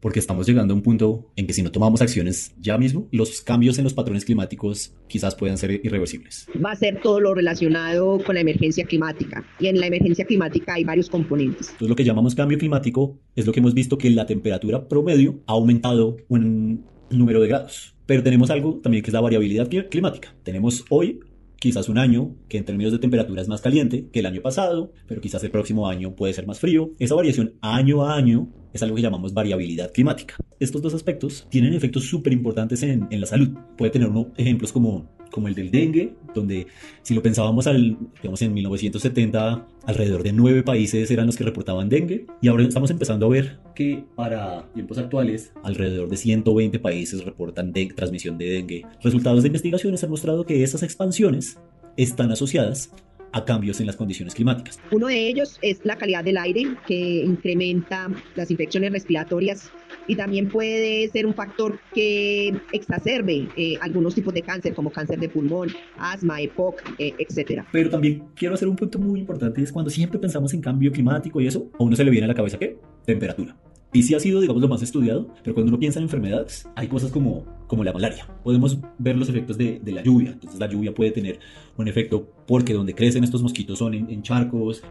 porque 0.00 0.18
estamos 0.18 0.46
llegando 0.46 0.74
a 0.74 0.76
un 0.76 0.82
punto 0.82 1.32
en 1.36 1.46
que 1.46 1.52
si 1.52 1.62
no 1.62 1.70
tomamos 1.72 2.02
acciones 2.02 2.54
ya 2.60 2.78
mismo, 2.78 3.08
los 3.12 3.40
cambios 3.40 3.78
en 3.78 3.84
los 3.84 3.94
patrones 3.94 4.24
climáticos 4.24 4.94
quizás 5.08 5.34
puedan 5.34 5.58
ser 5.58 5.80
irreversibles. 5.84 6.46
Va 6.64 6.72
a 6.72 6.76
ser 6.76 7.00
todo 7.00 7.20
lo 7.20 7.34
relacionado 7.34 8.18
con 8.24 8.34
la 8.34 8.40
emergencia 8.40 8.84
climática 8.84 9.44
y 9.58 9.66
en 9.66 9.80
la 9.80 9.86
emergencia 9.86 10.24
climática 10.24 10.74
hay 10.74 10.84
varios 10.84 11.08
componentes. 11.08 11.68
Entonces 11.68 11.88
lo 11.88 11.96
que 11.96 12.04
llamamos 12.04 12.34
cambio 12.34 12.58
climático 12.58 13.18
es 13.34 13.46
lo 13.46 13.52
que 13.52 13.60
hemos 13.60 13.74
visto 13.74 13.98
que 13.98 14.10
la 14.10 14.26
temperatura 14.26 14.88
promedio 14.88 15.40
ha 15.46 15.52
aumentado 15.52 16.16
un 16.28 16.84
número 17.10 17.40
de 17.40 17.48
grados. 17.48 17.94
Pero 18.06 18.22
tenemos 18.22 18.50
algo 18.50 18.80
también 18.82 19.02
que 19.02 19.10
es 19.10 19.14
la 19.14 19.20
variabilidad 19.20 19.68
climática. 19.68 20.34
Tenemos 20.44 20.84
hoy 20.90 21.20
quizás 21.58 21.88
un 21.88 21.98
año 21.98 22.34
que 22.48 22.58
en 22.58 22.64
términos 22.64 22.92
de 22.92 22.98
temperatura 22.98 23.42
es 23.42 23.48
más 23.48 23.60
caliente 23.60 24.08
que 24.12 24.20
el 24.20 24.26
año 24.26 24.42
pasado, 24.42 24.92
pero 25.06 25.20
quizás 25.20 25.42
el 25.44 25.50
próximo 25.50 25.88
año 25.88 26.14
puede 26.14 26.32
ser 26.32 26.46
más 26.46 26.60
frío. 26.60 26.90
Esa 26.98 27.14
variación 27.14 27.54
año 27.60 28.04
a 28.04 28.16
año 28.16 28.48
es 28.72 28.82
algo 28.82 28.96
que 28.96 29.02
llamamos 29.02 29.34
variabilidad 29.34 29.92
climática. 29.92 30.36
Estos 30.60 30.82
dos 30.82 30.94
aspectos 30.94 31.46
tienen 31.50 31.74
efectos 31.74 32.04
súper 32.04 32.32
importantes 32.32 32.82
en, 32.82 33.08
la 33.10 33.26
salud. 33.26 33.50
Puede 33.76 33.90
tener 33.90 34.08
uno, 34.08 34.32
ejemplos 34.36 34.72
como, 34.72 35.15
como 35.30 35.48
el 35.48 35.54
del 35.54 35.70
dengue, 35.70 36.14
donde 36.34 36.66
si 37.02 37.14
lo 37.14 37.22
pensábamos 37.22 37.66
al, 37.66 37.96
digamos, 38.22 38.42
en 38.42 38.54
1970, 38.54 39.66
alrededor 39.84 40.22
de 40.22 40.32
nueve 40.32 40.62
países 40.62 41.10
eran 41.10 41.26
los 41.26 41.36
que 41.36 41.44
reportaban 41.44 41.88
dengue, 41.88 42.26
y 42.40 42.48
ahora 42.48 42.64
estamos 42.64 42.90
empezando 42.90 43.26
a 43.26 43.28
ver 43.30 43.58
que 43.74 44.04
para 44.14 44.70
tiempos 44.72 44.98
actuales, 44.98 45.52
alrededor 45.62 46.08
de 46.08 46.16
120 46.16 46.78
países 46.78 47.24
reportan 47.24 47.72
de, 47.72 47.86
transmisión 47.86 48.38
de 48.38 48.46
dengue. 48.46 48.86
Resultados 49.02 49.42
de 49.42 49.48
investigaciones 49.48 50.02
han 50.04 50.10
mostrado 50.10 50.44
que 50.44 50.62
esas 50.62 50.82
expansiones 50.82 51.58
están 51.96 52.30
asociadas 52.30 52.90
a 53.36 53.44
cambios 53.44 53.80
en 53.80 53.86
las 53.86 53.96
condiciones 53.96 54.34
climáticas. 54.34 54.80
Uno 54.90 55.08
de 55.08 55.28
ellos 55.28 55.58
es 55.60 55.80
la 55.84 55.96
calidad 55.96 56.24
del 56.24 56.38
aire, 56.38 56.74
que 56.86 57.22
incrementa 57.22 58.08
las 58.34 58.50
infecciones 58.50 58.92
respiratorias 58.92 59.70
y 60.06 60.16
también 60.16 60.48
puede 60.48 61.08
ser 61.08 61.26
un 61.26 61.34
factor 61.34 61.78
que 61.94 62.54
exacerbe 62.72 63.46
eh, 63.56 63.76
algunos 63.82 64.14
tipos 64.14 64.32
de 64.32 64.40
cáncer, 64.40 64.74
como 64.74 64.90
cáncer 64.90 65.20
de 65.20 65.28
pulmón, 65.28 65.68
asma, 65.98 66.40
EPOC, 66.40 66.82
eh, 66.98 67.14
etc. 67.18 67.62
Pero 67.72 67.90
también 67.90 68.24
quiero 68.34 68.54
hacer 68.54 68.68
un 68.68 68.76
punto 68.76 68.98
muy 68.98 69.20
importante, 69.20 69.62
es 69.62 69.70
cuando 69.70 69.90
siempre 69.90 70.18
pensamos 70.18 70.54
en 70.54 70.62
cambio 70.62 70.90
climático 70.90 71.38
y 71.40 71.46
eso, 71.46 71.70
a 71.78 71.82
uno 71.82 71.94
se 71.94 72.04
le 72.04 72.10
viene 72.10 72.24
a 72.24 72.28
la 72.28 72.34
cabeza 72.34 72.58
qué? 72.58 72.78
Temperatura. 73.04 73.54
Y 73.92 74.02
sí 74.02 74.14
ha 74.14 74.20
sido, 74.20 74.40
digamos, 74.40 74.62
lo 74.62 74.68
más 74.68 74.82
estudiado, 74.82 75.28
pero 75.42 75.54
cuando 75.54 75.70
uno 75.70 75.78
piensa 75.78 75.98
en 75.98 76.04
enfermedades, 76.04 76.66
hay 76.74 76.88
cosas 76.88 77.10
como, 77.10 77.46
como 77.66 77.84
la 77.84 77.92
malaria. 77.92 78.26
Podemos 78.42 78.78
ver 78.98 79.16
los 79.16 79.28
efectos 79.28 79.58
de, 79.58 79.80
de 79.80 79.92
la 79.92 80.02
lluvia. 80.02 80.30
Entonces 80.30 80.58
la 80.58 80.68
lluvia 80.68 80.94
puede 80.94 81.10
tener 81.10 81.40
un 81.76 81.88
efecto 81.88 82.28
porque 82.46 82.72
donde 82.72 82.94
crecen 82.94 83.24
estos 83.24 83.42
mosquitos 83.42 83.78
son 83.78 83.94
en, 83.94 84.10
en 84.10 84.22
charcos 84.22 84.82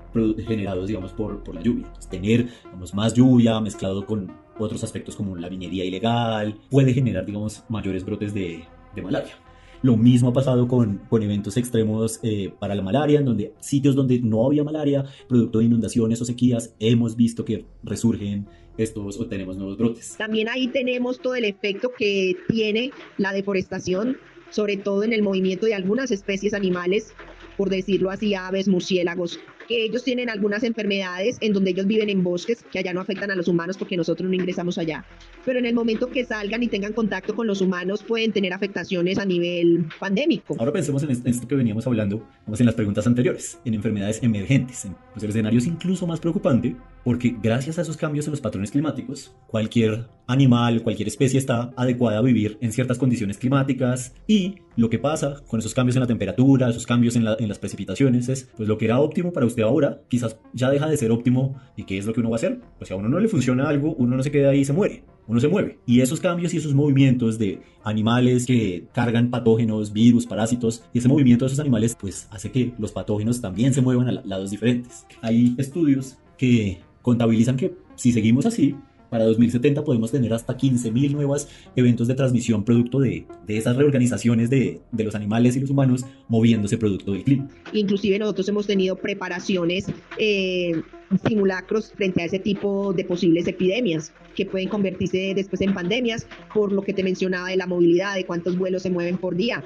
generados, 0.48 0.88
digamos, 0.88 1.12
por, 1.14 1.44
por 1.44 1.56
la 1.56 1.62
lluvia. 1.62 1.86
Entonces, 1.88 2.10
tener, 2.10 2.50
digamos, 2.64 2.94
más 2.94 3.14
lluvia 3.14 3.60
mezclado 3.60 4.06
con 4.06 4.32
otros 4.58 4.84
aspectos 4.84 5.16
como 5.16 5.36
la 5.36 5.50
minería 5.50 5.86
ilegal 5.86 6.60
puede 6.70 6.94
generar, 6.94 7.26
digamos, 7.26 7.64
mayores 7.70 8.06
brotes 8.06 8.34
de, 8.34 8.64
de 8.96 9.02
malaria. 9.02 9.34
Lo 9.82 9.98
mismo 9.98 10.30
ha 10.30 10.34
pasado 10.34 10.68
con, 10.68 11.02
con 11.10 11.22
eventos 11.22 11.58
extremos 11.58 12.20
eh, 12.24 12.52
para 12.60 12.74
la 12.74 12.82
malaria, 12.82 13.20
en 13.20 13.26
donde 13.26 13.54
sitios 13.60 13.94
donde 13.94 14.20
no 14.20 14.46
había 14.46 14.64
malaria, 14.64 15.06
producto 15.28 15.60
de 15.60 15.66
inundaciones 15.66 16.20
o 16.22 16.26
sequías, 16.26 16.76
hemos 16.80 17.16
visto 17.16 17.46
que 17.46 17.66
resurgen 17.84 18.48
estos 18.78 19.20
o 19.20 19.28
tenemos 19.28 19.58
nuevos 19.58 19.78
brotes. 19.78 20.16
También 20.18 20.50
ahí 20.50 20.68
tenemos 20.68 21.20
todo 21.20 21.36
el 21.36 21.46
efecto 21.46 21.92
que 21.98 22.36
tiene 22.48 22.92
la 23.18 23.34
deforestación, 23.34 24.18
sobre 24.50 24.78
todo 24.78 25.04
en 25.04 25.14
el 25.14 25.22
movimiento 25.22 25.66
de 25.66 25.76
algunas 25.76 26.12
especies 26.12 26.54
animales, 26.54 27.14
por 27.58 27.70
decirlo 27.70 28.10
así, 28.10 28.36
aves, 28.36 28.68
murciélagos, 28.68 29.40
que 29.68 29.84
ellos 29.84 30.04
tienen 30.04 30.30
algunas 30.30 30.64
enfermedades 30.64 31.38
en 31.42 31.54
donde 31.54 31.72
ellos 31.72 31.88
viven 31.88 32.10
en 32.10 32.24
bosques 32.24 32.64
que 32.72 32.80
allá 32.80 32.94
no 32.94 33.02
afectan 33.02 33.32
a 33.32 33.36
los 33.36 33.48
humanos 33.48 33.78
porque 33.78 33.98
nosotros 33.98 34.30
no 34.30 34.36
ingresamos 34.36 34.78
allá. 34.78 35.06
Pero 35.44 35.60
en 35.60 35.66
el 35.66 35.74
momento 35.74 36.08
que 36.08 36.26
salgan 36.26 36.64
y 36.64 36.68
tengan 36.68 36.94
contacto 36.94 37.36
con 37.36 37.48
los 37.48 37.62
humanos 37.62 38.04
pueden 38.04 38.32
tener 38.32 38.54
afectaciones 38.54 39.18
a 39.18 39.26
nivel 39.26 39.88
pandémico. 40.00 40.56
Ahora 40.60 40.72
pensemos 40.72 41.04
en 41.04 41.12
esto 41.12 41.48
que 41.48 41.56
veníamos 41.56 41.88
hablando, 41.88 42.28
como 42.46 42.58
en 42.58 42.66
las 42.66 42.76
preguntas 42.76 43.08
anteriores, 43.08 43.60
en 43.66 43.74
enfermedades 43.74 44.22
emergentes. 44.24 44.88
Pues 45.14 45.24
el 45.24 45.30
escenario 45.30 45.60
es 45.60 45.66
incluso 45.66 46.06
más 46.08 46.20
preocupante 46.20 46.76
porque 47.06 47.38
gracias 47.42 47.78
a 47.78 47.84
esos 47.84 47.98
cambios 47.98 48.26
en 48.26 48.32
los 48.32 48.42
patrones 48.42 48.72
climáticos, 48.72 49.32
cualquier 49.46 50.08
animal, 50.26 50.82
cualquier 50.82 51.08
especie 51.08 51.38
está 51.38 51.72
adecuada 51.78 52.18
a 52.18 52.24
vivir 52.24 52.58
en 52.62 52.74
ciertas 52.74 52.98
condiciones 52.98 53.38
climáticas 53.38 54.16
y 54.26 54.56
lo 54.76 54.90
que 54.90 54.98
pasa 54.98 55.44
con 55.48 55.60
esos 55.60 55.76
cambios 55.76 55.96
en 55.96 56.02
la 56.02 56.08
temperatura, 56.08 56.68
esos 56.68 56.88
cambios 56.88 57.16
en, 57.16 57.24
la, 57.24 57.38
en 57.40 57.48
las 57.48 57.60
precipitaciones 57.60 58.28
es, 58.28 58.50
pues 58.58 58.68
lo 58.68 58.80
que 58.80 58.86
era 58.86 59.00
óptimo 59.00 59.32
para 59.32 59.46
usted 59.46 59.62
ahora, 59.62 60.02
quizás 60.10 60.38
ya 60.54 60.72
deja 60.72 60.88
de 60.88 60.98
ser 60.98 61.12
óptimo 61.12 61.62
y 61.78 61.84
qué 61.84 62.00
es 62.00 62.08
lo 62.08 62.14
que 62.14 62.22
uno 62.22 62.32
va 62.32 62.38
a 62.38 62.38
hacer. 62.38 62.60
Pues 62.80 62.88
si 62.88 62.96
a 62.96 62.98
uno 62.98 63.08
no 63.08 63.20
le 63.20 63.28
funciona 63.28 63.70
algo, 63.70 63.94
uno 64.00 64.18
no 64.18 64.24
se 64.24 64.32
queda 64.32 64.50
ahí 64.50 64.62
y 64.62 64.66
se 64.66 64.74
muere, 64.74 65.04
uno 65.28 65.40
se 65.40 65.48
mueve. 65.48 65.78
Y 65.86 66.02
esos 66.02 66.20
cambios 66.20 66.56
y 66.56 66.58
esos 66.58 66.74
movimientos 66.74 67.38
de 67.38 67.62
animales 67.84 68.48
que 68.48 68.88
cargan 68.94 69.30
patógenos, 69.30 69.94
virus, 69.94 70.26
parásitos, 70.26 70.84
y 70.92 70.98
ese 70.98 71.08
movimiento 71.08 71.46
de 71.46 71.50
esos 71.50 71.60
animales 71.60 71.96
pues 72.00 72.28
hace 72.32 72.50
que 72.52 72.74
los 72.80 72.92
patógenos 72.92 73.42
también 73.42 73.76
se 73.76 73.82
muevan 73.82 74.10
a 74.10 74.24
lados 74.24 74.50
diferentes. 74.50 75.06
Hay 75.22 75.54
estudios 75.60 76.18
que 76.38 76.80
contabilizan 77.06 77.56
que 77.56 77.72
si 77.94 78.12
seguimos 78.12 78.48
así, 78.48 78.74
para 79.12 79.26
2070 79.26 79.84
podemos 79.84 80.12
tener 80.12 80.34
hasta 80.34 80.58
15.000 80.58 81.12
nuevos 81.12 81.48
eventos 81.76 82.08
de 82.08 82.16
transmisión 82.16 82.66
producto 82.66 83.00
de, 83.00 83.28
de 83.46 83.58
esas 83.58 83.76
reorganizaciones 83.76 84.50
de, 84.50 84.82
de, 84.92 85.04
los 85.04 85.14
animales 85.14 85.56
y 85.56 85.60
los 85.60 85.70
humanos 85.70 86.04
moviéndose 86.30 86.80
producto 86.80 87.12
del 87.12 87.24
clima. 87.24 87.48
Inclusive 87.74 88.18
nosotros 88.18 88.50
hemos 88.50 88.66
tenido 88.66 88.96
preparaciones, 88.96 89.86
eh, 90.18 90.82
simulacros 91.28 91.92
frente 91.92 92.24
a 92.24 92.26
ese 92.26 92.40
tipo 92.40 92.92
de 92.92 93.06
posibles 93.06 93.48
epidemias 93.48 94.12
que 94.36 94.48
pueden 94.48 94.68
convertirse 94.68 95.34
después 95.36 95.62
en 95.62 95.76
pandemias 95.76 96.26
por 96.56 96.72
lo 96.72 96.82
que 96.82 96.94
te 96.94 97.04
mencionaba 97.04 97.50
de 97.50 97.58
la 97.58 97.68
movilidad, 97.68 98.16
de 98.16 98.26
cuántos 98.26 98.58
vuelos 98.58 98.82
se 98.82 98.90
mueven 98.90 99.20
por 99.20 99.36
día. 99.36 99.64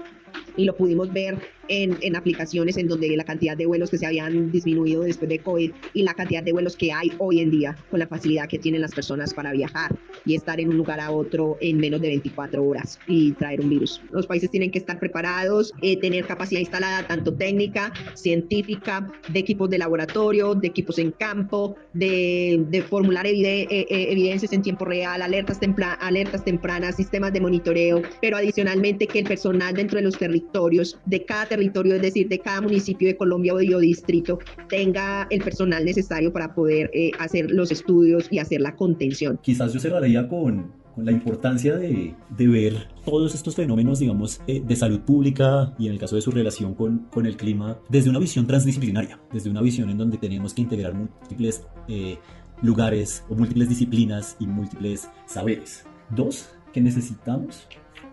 Y 0.58 0.66
lo 0.66 0.76
pudimos 0.76 1.14
ver 1.14 1.38
en, 1.70 1.98
en, 2.02 2.16
aplicaciones 2.16 2.78
en 2.78 2.88
donde 2.88 3.16
la 3.16 3.24
cantidad 3.24 3.56
de 3.56 3.66
vuelos 3.66 3.90
que 3.90 3.98
se 3.98 4.06
habían 4.06 4.52
disminuido 4.52 5.04
después 5.04 5.30
de 5.30 5.40
COVID 5.40 5.72
y 5.94 6.04
la 6.04 6.14
cantidad 6.14 6.44
de 6.44 6.52
vuelos 6.52 6.76
que 6.76 6.92
hay 6.92 7.12
hoy 7.18 7.40
en 7.40 7.52
día 7.52 7.78
con 7.90 8.00
la 8.00 8.08
facilidad 8.08 8.48
que 8.48 8.60
tienen 8.60 8.82
las 8.82 8.94
personas 8.94 9.34
para 9.34 9.52
viajar 9.52 9.96
y 10.26 10.36
estar 10.36 10.60
en 10.60 10.70
un 10.70 10.78
lugar 10.78 11.00
a 11.00 11.12
otro 11.12 11.58
en 11.62 11.78
menos 11.78 12.02
de 12.02 12.10
24 12.10 12.64
horas 12.64 13.00
y 13.08 13.32
traer 13.34 13.62
un 13.62 13.70
virus. 13.70 14.02
Los 14.12 14.28
países 14.28 14.50
tienen 14.50 14.72
que 14.72 14.80
estar 14.80 15.00
preparados, 15.00 15.74
eh, 15.82 15.98
tener 15.98 16.26
capacidad 16.26 16.60
instalada 16.60 17.08
tanto 17.08 17.34
técnica, 17.34 17.94
científica, 18.16 19.12
de 19.32 19.40
equipos 19.40 19.70
de 19.70 19.78
laboratorio, 19.78 20.56
de 20.56 20.68
equipos 20.68 21.00
en 21.00 21.12
campo, 21.12 21.76
de, 21.94 22.66
de 22.70 22.82
formular 22.82 23.26
evide 23.28 23.68
eh, 23.70 23.86
evidencias 24.12 24.54
en 24.54 24.62
tiempo 24.62 24.86
real, 24.86 25.22
alertas, 25.22 25.60
alertas 26.00 26.44
tempranas, 26.44 26.96
sistemas 26.96 27.34
de 27.34 27.42
monitoreo, 27.42 28.02
pero 28.22 28.38
adicionalmente 28.38 29.08
que 29.08 29.20
el 29.20 29.26
personal 29.26 29.74
dentro 29.74 29.98
de 29.98 30.04
los 30.04 30.18
territorios 30.18 30.98
de 31.06 31.26
cada 31.26 31.46
territorio, 31.46 31.59
es 31.62 32.02
decir, 32.02 32.28
de 32.28 32.40
cada 32.40 32.62
municipio 32.62 33.08
de 33.08 33.16
Colombia 33.16 33.54
o 33.54 33.58
de 33.58 33.80
distrito, 33.80 34.40
tenga 34.68 35.28
el 35.30 35.42
personal 35.42 35.86
necesario 35.86 36.32
para 36.32 36.54
poder 36.54 36.90
eh, 36.94 37.12
hacer 37.20 37.52
los 37.52 37.72
estudios 37.72 38.28
y 38.32 38.40
hacer 38.40 38.62
la 38.62 38.76
contención. 38.76 39.40
Quizás 39.42 39.74
yo 39.74 39.80
cerraría 39.80 40.28
con, 40.28 40.72
con 40.96 41.06
la 41.06 41.12
importancia 41.12 41.78
de, 41.78 42.16
de, 42.36 42.48
ver 42.48 42.88
todos 43.06 43.36
estos 43.36 43.56
fenómenos, 43.56 44.00
digamos, 44.00 44.42
eh, 44.48 44.62
de 44.66 44.76
salud 44.76 45.02
pública 45.02 45.74
y 45.78 45.88
en 45.88 45.94
el 45.94 46.00
caso 46.00 46.16
de 46.16 46.22
su 46.22 46.32
relación 46.32 46.74
con, 46.76 47.08
con, 47.12 47.26
el 47.26 47.38
clima, 47.38 47.80
desde 47.90 48.10
una 48.10 48.20
visión 48.20 48.48
transdisciplinaria, 48.48 49.20
desde 49.32 49.50
una 49.50 49.62
visión 49.62 49.90
en 49.90 49.98
donde 49.98 50.18
tenemos 50.18 50.54
que 50.54 50.62
integrar 50.62 50.94
múltiples 50.94 51.64
eh, 51.88 52.18
lugares 52.62 53.24
o 53.30 53.36
múltiples 53.36 53.70
disciplinas 53.70 54.36
y 54.40 54.48
múltiples 54.48 55.10
saberes. 55.26 55.86
Dos, 56.10 56.50
que 56.74 56.82
necesitamos 56.82 57.68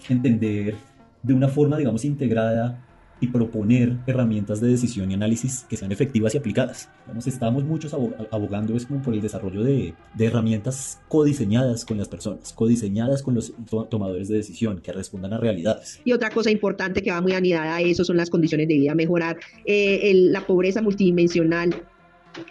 entender 0.09 0.77
de 1.23 1.35
una 1.35 1.49
forma, 1.49 1.77
digamos, 1.77 2.05
integrada 2.05 2.86
y 3.21 3.29
proponer 3.29 3.97
herramientas 4.07 4.61
de 4.61 4.69
decisión 4.69 5.11
y 5.11 5.15
análisis 5.15 5.65
que 5.69 5.77
sean 5.77 5.93
efectivas 5.93 6.35
y 6.35 6.39
aplicadas. 6.39 6.91
Digamos, 7.05 7.27
estamos 7.27 7.65
muchos 7.65 7.95
abogando 7.95 8.77
es 8.77 8.87
como 8.87 9.03
por 9.03 9.15
el 9.15 9.23
desarrollo 9.23 9.63
de, 9.63 9.95
de, 10.15 10.27
herramientas 10.27 11.01
codiseñadas 11.09 11.85
con 11.85 11.97
las 11.99 12.09
personas, 12.09 12.53
codiseñadas 12.53 13.23
con 13.23 13.35
los 13.35 13.55
to 13.71 13.85
tomadores 13.85 14.29
de 14.29 14.37
decisión, 14.37 14.81
que 14.81 14.93
respondan 14.93 15.33
a 15.33 15.39
realidades. 15.39 16.01
Y 16.05 16.13
otra 16.13 16.31
cosa 16.31 16.51
importante 16.51 17.03
que 17.03 17.11
va 17.11 17.21
muy 17.21 17.33
anidada 17.33 17.77
a 17.77 17.81
eso 17.81 18.05
son 18.05 18.17
las 18.17 18.31
condiciones 18.31 18.69
de 18.69 18.75
vida, 18.75 18.95
mejorar 18.95 19.39
eh, 19.65 20.11
el, 20.11 20.33
la 20.33 20.47
pobreza 20.47 20.83
multidimensional 20.83 21.75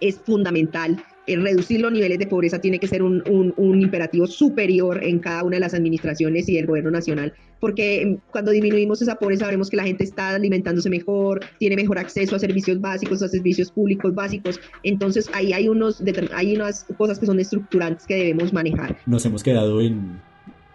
es 0.01 0.15
fundamental 0.17 1.03
eh, 1.27 1.35
reducir 1.37 1.81
los 1.81 1.91
niveles 1.91 2.19
de 2.19 2.27
pobreza 2.27 2.59
tiene 2.59 2.79
que 2.79 2.87
ser 2.87 3.01
un, 3.01 3.23
un, 3.57 3.81
imperativo 3.81 4.27
superior 4.27 5.03
en 5.03 5.19
cada 5.19 5.43
una 5.43 5.55
de 5.55 5.59
las 5.59 5.73
administraciones 5.73 6.47
y 6.49 6.55
del 6.55 6.65
gobierno 6.65 6.91
nacional, 6.91 7.33
porque 7.59 8.01
em, 8.01 8.17
cuando 8.31 8.51
disminuimos 8.51 9.01
esa 9.01 9.15
pobreza 9.15 9.45
veremos 9.45 9.69
que 9.69 9.77
la 9.77 9.83
gente 9.83 10.03
está 10.03 10.29
alimentándose 10.29 10.89
mejor, 10.89 11.41
tiene 11.57 11.75
mejor 11.75 11.97
acceso 11.97 12.35
a 12.35 12.39
servicios 12.39 12.79
básicos, 12.79 13.21
a 13.21 13.27
servicios 13.27 13.71
públicos 13.71 14.13
básicos, 14.13 14.59
entonces 14.83 15.29
ahí 15.33 15.53
hay, 15.53 15.67
unos, 15.67 16.01
hay 16.33 16.55
unas 16.55 16.85
cosas 16.97 17.19
que 17.19 17.25
son 17.25 17.39
estructurantes 17.39 18.05
que 18.05 18.15
debemos 18.15 18.53
manejar. 18.53 18.97
Nos 19.05 19.25
hemos 19.25 19.43
quedado 19.43 19.81
en, 19.81 20.19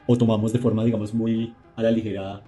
o 0.07 0.17
tomamos 0.17 0.53
de 0.53 0.59
forma, 0.59 0.85
digamos, 0.85 1.15
muy 1.15 1.55
a 1.77 1.83
la 1.83 1.91
ligera 1.91 2.43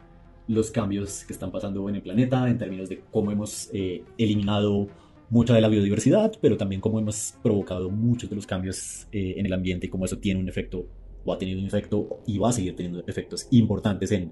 los 0.49 0.71
cambios 0.71 1.25
que 1.25 1.33
están 1.33 1.51
pasando 1.51 1.89
en 1.89 1.97
el 1.97 2.03
planeta 2.03 2.49
en 2.49 2.59
términos 2.59 2.89
de 2.89 3.03
cómo 3.11 3.31
hemos 3.31 3.71
eh, 3.73 4.03
eliminado 4.19 4.89
mucha 5.33 5.55
de 5.55 5.63
la 5.63 5.69
biodiversidad, 5.69 6.31
pero 6.43 6.59
también 6.59 6.83
cómo 6.83 6.99
hemos 6.99 7.39
provocado 7.43 7.89
muchos 7.89 8.29
de 8.29 8.37
los 8.37 8.47
cambios 8.47 9.09
eh, 9.13 9.37
en 9.39 9.47
el 9.47 9.55
ambiente 9.55 9.87
y 9.87 9.89
cómo 9.89 10.05
eso 10.05 10.19
tiene 10.19 10.39
un 10.39 10.47
efecto 10.47 10.87
o 11.25 11.33
ha 11.33 11.39
tenido 11.39 11.59
un 11.59 11.65
efecto 11.65 12.21
y 12.27 12.37
va 12.37 12.51
a 12.51 12.53
seguir 12.53 12.77
teniendo 12.77 13.03
efectos 13.07 13.49
importantes 13.51 14.13
en, 14.13 14.31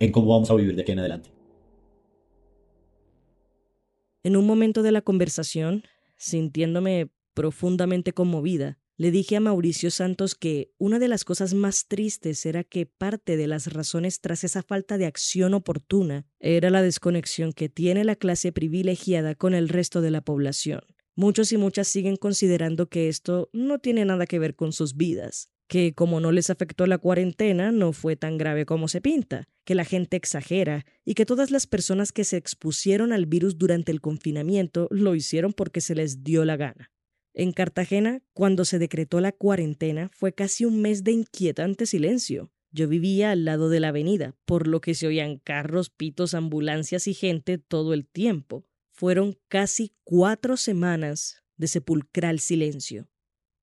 en 0.00 0.10
cómo 0.10 0.26
vamos 0.26 0.50
a 0.50 0.54
vivir 0.56 0.74
de 0.74 0.82
aquí 0.82 0.90
en 0.90 0.98
adelante. 0.98 1.30
En 4.24 4.36
un 4.36 4.44
momento 4.44 4.82
de 4.82 4.90
la 4.90 5.00
conversación, 5.00 5.84
sintiéndome 6.16 7.08
profundamente 7.34 8.12
conmovida, 8.12 8.80
le 9.02 9.10
dije 9.10 9.34
a 9.34 9.40
Mauricio 9.40 9.90
Santos 9.90 10.36
que 10.36 10.70
una 10.78 11.00
de 11.00 11.08
las 11.08 11.24
cosas 11.24 11.54
más 11.54 11.88
tristes 11.88 12.46
era 12.46 12.62
que 12.62 12.86
parte 12.86 13.36
de 13.36 13.48
las 13.48 13.72
razones 13.72 14.20
tras 14.20 14.44
esa 14.44 14.62
falta 14.62 14.96
de 14.96 15.06
acción 15.06 15.54
oportuna 15.54 16.24
era 16.38 16.70
la 16.70 16.82
desconexión 16.82 17.52
que 17.52 17.68
tiene 17.68 18.04
la 18.04 18.14
clase 18.14 18.52
privilegiada 18.52 19.34
con 19.34 19.54
el 19.54 19.68
resto 19.68 20.02
de 20.02 20.12
la 20.12 20.20
población. 20.20 20.82
Muchos 21.16 21.50
y 21.50 21.56
muchas 21.56 21.88
siguen 21.88 22.14
considerando 22.14 22.88
que 22.88 23.08
esto 23.08 23.50
no 23.52 23.80
tiene 23.80 24.04
nada 24.04 24.24
que 24.24 24.38
ver 24.38 24.54
con 24.54 24.72
sus 24.72 24.96
vidas, 24.96 25.50
que 25.66 25.94
como 25.94 26.20
no 26.20 26.30
les 26.30 26.48
afectó 26.48 26.86
la 26.86 26.98
cuarentena 26.98 27.72
no 27.72 27.92
fue 27.92 28.14
tan 28.14 28.38
grave 28.38 28.66
como 28.66 28.86
se 28.86 29.00
pinta, 29.00 29.48
que 29.64 29.74
la 29.74 29.84
gente 29.84 30.16
exagera 30.16 30.86
y 31.04 31.14
que 31.14 31.26
todas 31.26 31.50
las 31.50 31.66
personas 31.66 32.12
que 32.12 32.22
se 32.22 32.36
expusieron 32.36 33.12
al 33.12 33.26
virus 33.26 33.58
durante 33.58 33.90
el 33.90 34.00
confinamiento 34.00 34.86
lo 34.92 35.16
hicieron 35.16 35.52
porque 35.52 35.80
se 35.80 35.96
les 35.96 36.22
dio 36.22 36.44
la 36.44 36.56
gana. 36.56 36.92
En 37.34 37.52
Cartagena, 37.52 38.22
cuando 38.34 38.64
se 38.64 38.78
decretó 38.78 39.20
la 39.20 39.32
cuarentena, 39.32 40.10
fue 40.12 40.34
casi 40.34 40.64
un 40.64 40.82
mes 40.82 41.02
de 41.02 41.12
inquietante 41.12 41.86
silencio. 41.86 42.50
Yo 42.70 42.88
vivía 42.88 43.30
al 43.30 43.44
lado 43.44 43.68
de 43.68 43.80
la 43.80 43.88
avenida, 43.88 44.36
por 44.44 44.66
lo 44.66 44.80
que 44.80 44.94
se 44.94 45.06
oían 45.06 45.38
carros, 45.38 45.90
pitos, 45.90 46.34
ambulancias 46.34 47.06
y 47.06 47.14
gente 47.14 47.58
todo 47.58 47.94
el 47.94 48.06
tiempo. 48.06 48.66
Fueron 48.92 49.38
casi 49.48 49.94
cuatro 50.04 50.56
semanas 50.56 51.42
de 51.56 51.68
sepulcral 51.68 52.38
silencio. 52.40 53.08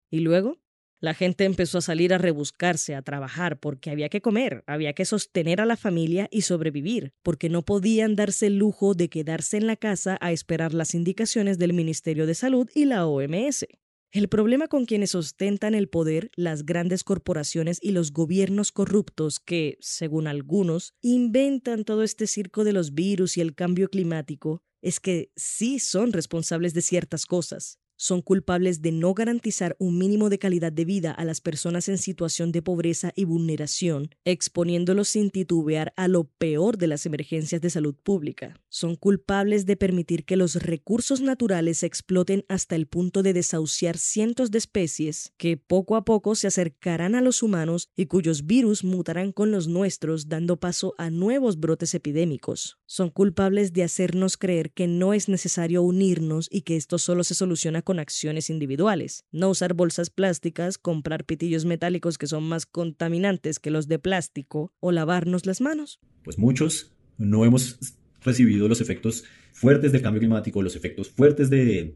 ¿Y 0.10 0.20
luego? 0.20 0.60
La 1.01 1.13
gente 1.13 1.46
empezó 1.46 1.77
a 1.77 1.82
salir 1.82 2.13
a 2.13 2.18
rebuscarse, 2.18 2.94
a 2.94 3.01
trabajar, 3.01 3.58
porque 3.58 3.89
había 3.89 4.10
que 4.10 4.22
comer, 4.22 4.65
había 4.68 4.91
que 4.91 5.06
sostener 5.06 5.62
a 5.62 5.65
la 5.65 5.77
familia 5.77 6.27
y 6.29 6.41
sobrevivir, 6.41 7.13
porque 7.24 7.48
no 7.48 7.63
podían 7.63 8.18
darse 8.18 8.48
el 8.48 8.58
lujo 8.58 8.96
de 8.96 9.10
quedarse 9.10 9.56
en 9.56 9.65
la 9.65 9.77
casa 9.77 10.18
a 10.20 10.34
esperar 10.34 10.74
las 10.74 10.94
indicaciones 10.94 11.58
del 11.58 11.72
Ministerio 11.72 12.25
de 12.25 12.36
Salud 12.36 12.70
y 12.75 12.84
la 12.84 13.08
OMS. 13.08 13.65
El 14.12 14.27
problema 14.27 14.68
con 14.68 14.86
quienes 14.86 15.15
ostentan 15.15 15.74
el 15.74 15.88
poder, 15.88 16.32
las 16.36 16.65
grandes 16.65 17.06
corporaciones 17.06 17.79
y 17.82 17.91
los 17.91 18.12
gobiernos 18.12 18.74
corruptos 18.74 19.39
que, 19.39 19.77
según 19.79 20.27
algunos, 20.27 20.96
inventan 21.01 21.86
todo 21.86 22.03
este 22.03 22.27
circo 22.27 22.65
de 22.65 22.74
los 22.74 22.94
virus 22.94 23.38
y 23.38 23.41
el 23.41 23.56
cambio 23.56 23.89
climático, 23.89 24.63
es 24.82 25.00
que 25.00 25.32
sí 25.38 25.79
son 25.79 26.12
responsables 26.12 26.74
de 26.74 26.82
ciertas 26.82 27.25
cosas, 27.25 27.79
son 28.01 28.22
culpables 28.22 28.82
de 28.82 28.94
no 28.94 29.13
garantizar 29.13 29.75
un 29.77 29.98
mínimo 29.98 30.29
de 30.29 30.39
calidad 30.39 30.72
de 30.72 30.86
vida 30.86 31.12
a 31.12 31.25
las 31.25 31.41
personas 31.41 31.89
en 31.89 31.98
situación 31.98 32.53
de 32.53 32.62
pobreza 32.62 33.12
y 33.13 33.25
vulneración, 33.25 34.15
exponiéndolos 34.24 35.10
sin 35.10 35.32
titubear 35.32 35.91
a 35.98 36.08
lo 36.08 36.24
peor 36.24 36.77
de 36.77 36.88
las 36.88 37.06
emergencias 37.06 37.60
de 37.60 37.70
salud 37.70 37.96
pública. 38.01 38.58
Son 38.70 38.96
culpables 38.96 39.65
de 39.65 39.75
permitir 39.75 40.24
que 40.24 40.38
los 40.38 40.56
recursos 40.56 41.20
naturales 41.20 41.79
se 41.79 41.88
exploten 41.88 42.46
hasta 42.48 42.77
el 42.77 42.88
punto 42.88 43.22
de 43.22 43.34
desahuciar 43.34 43.98
cientos 43.98 44.50
de 44.50 44.60
especies 44.60 45.34
que 45.36 45.58
poco 45.58 45.98
a 45.98 46.06
poco 46.06 46.36
se 46.36 46.48
acercarán 46.48 47.15
a 47.15 47.22
los 47.22 47.44
humanos 47.44 47.89
y 47.98 48.06
cuyos 48.06 48.46
virus 48.46 48.86
mutarán 48.86 49.34
con 49.34 49.51
los 49.51 49.68
nuestros, 49.68 50.29
dando 50.29 50.58
paso 50.58 50.94
a 50.98 51.10
nuevos 51.10 51.60
brotes 51.60 51.94
epidémicos. 51.94 52.77
Son 52.86 53.10
culpables 53.10 53.74
de 53.74 53.84
hacernos 53.84 54.38
creer 54.38 54.72
que 54.72 54.88
no 54.88 55.13
es 55.13 55.27
necesario 55.27 55.82
unirnos 55.82 56.48
y 56.50 56.62
que 56.62 56.77
esto 56.77 56.98
solo 56.98 57.25
se 57.25 57.35
soluciona 57.35 57.81
con 57.90 57.98
acciones 57.98 58.52
individuales. 58.52 59.25
No 59.32 59.50
usar 59.50 59.74
bolsas 59.74 60.12
plásticas, 60.12 60.78
comprar 60.78 61.25
pitillos 61.25 61.66
metálicos 61.66 62.20
que 62.20 62.28
son 62.28 62.44
más 62.44 62.68
contaminantes 62.68 63.58
que 63.58 63.72
los 63.72 63.88
de 63.88 63.98
plástico 63.98 64.72
o 64.80 64.92
lavarnos 64.92 65.48
las 65.48 65.60
manos. 65.60 66.00
Pues 66.24 66.38
muchos 66.38 66.94
no 67.18 67.46
hemos 67.46 67.80
recibido 68.22 68.68
los 68.68 68.80
efectos 68.80 69.24
fuertes 69.54 69.92
del 69.92 70.04
cambio 70.04 70.20
climático, 70.20 70.62
los 70.62 70.75
efectos 70.75 71.10
fuertes 71.10 71.50
de, 71.50 71.96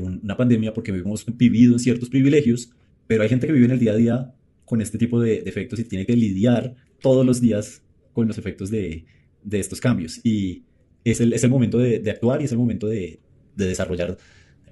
una 0.00 0.36
pandemia 0.36 0.74
porque 0.74 0.90
hemos 0.90 1.24
vivido 1.36 1.74
en 1.74 1.78
ciertos 1.78 2.08
privilegios, 2.08 2.72
pero 3.06 3.22
hay 3.22 3.28
gente 3.28 3.46
que 3.46 3.52
vive 3.52 3.66
en 3.66 3.70
el 3.70 3.78
día 3.78 3.92
a 3.92 3.96
día 3.96 4.34
con 4.64 4.80
este 4.80 4.98
tipo 4.98 5.20
de, 5.20 5.44
efectos 5.46 5.78
y 5.78 5.84
tiene 5.84 6.06
que 6.06 6.16
lidiar 6.16 6.74
todos 7.00 7.24
los 7.24 7.40
días 7.40 7.84
con 8.14 8.26
los 8.26 8.36
efectos 8.36 8.68
de, 8.68 9.04
estos 9.52 9.80
cambios. 9.80 10.20
Y 10.24 10.64
es 11.04 11.20
el, 11.20 11.32
es 11.34 11.44
el 11.44 11.50
momento 11.50 11.78
de, 11.78 12.02
actuar 12.10 12.42
y 12.42 12.46
es 12.46 12.50
el 12.50 12.58
momento 12.58 12.88
de, 12.88 13.20
desarrollar 13.54 14.18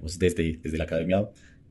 desde, 0.01 0.59
desde 0.61 0.77
la 0.77 0.85
academia 0.85 1.29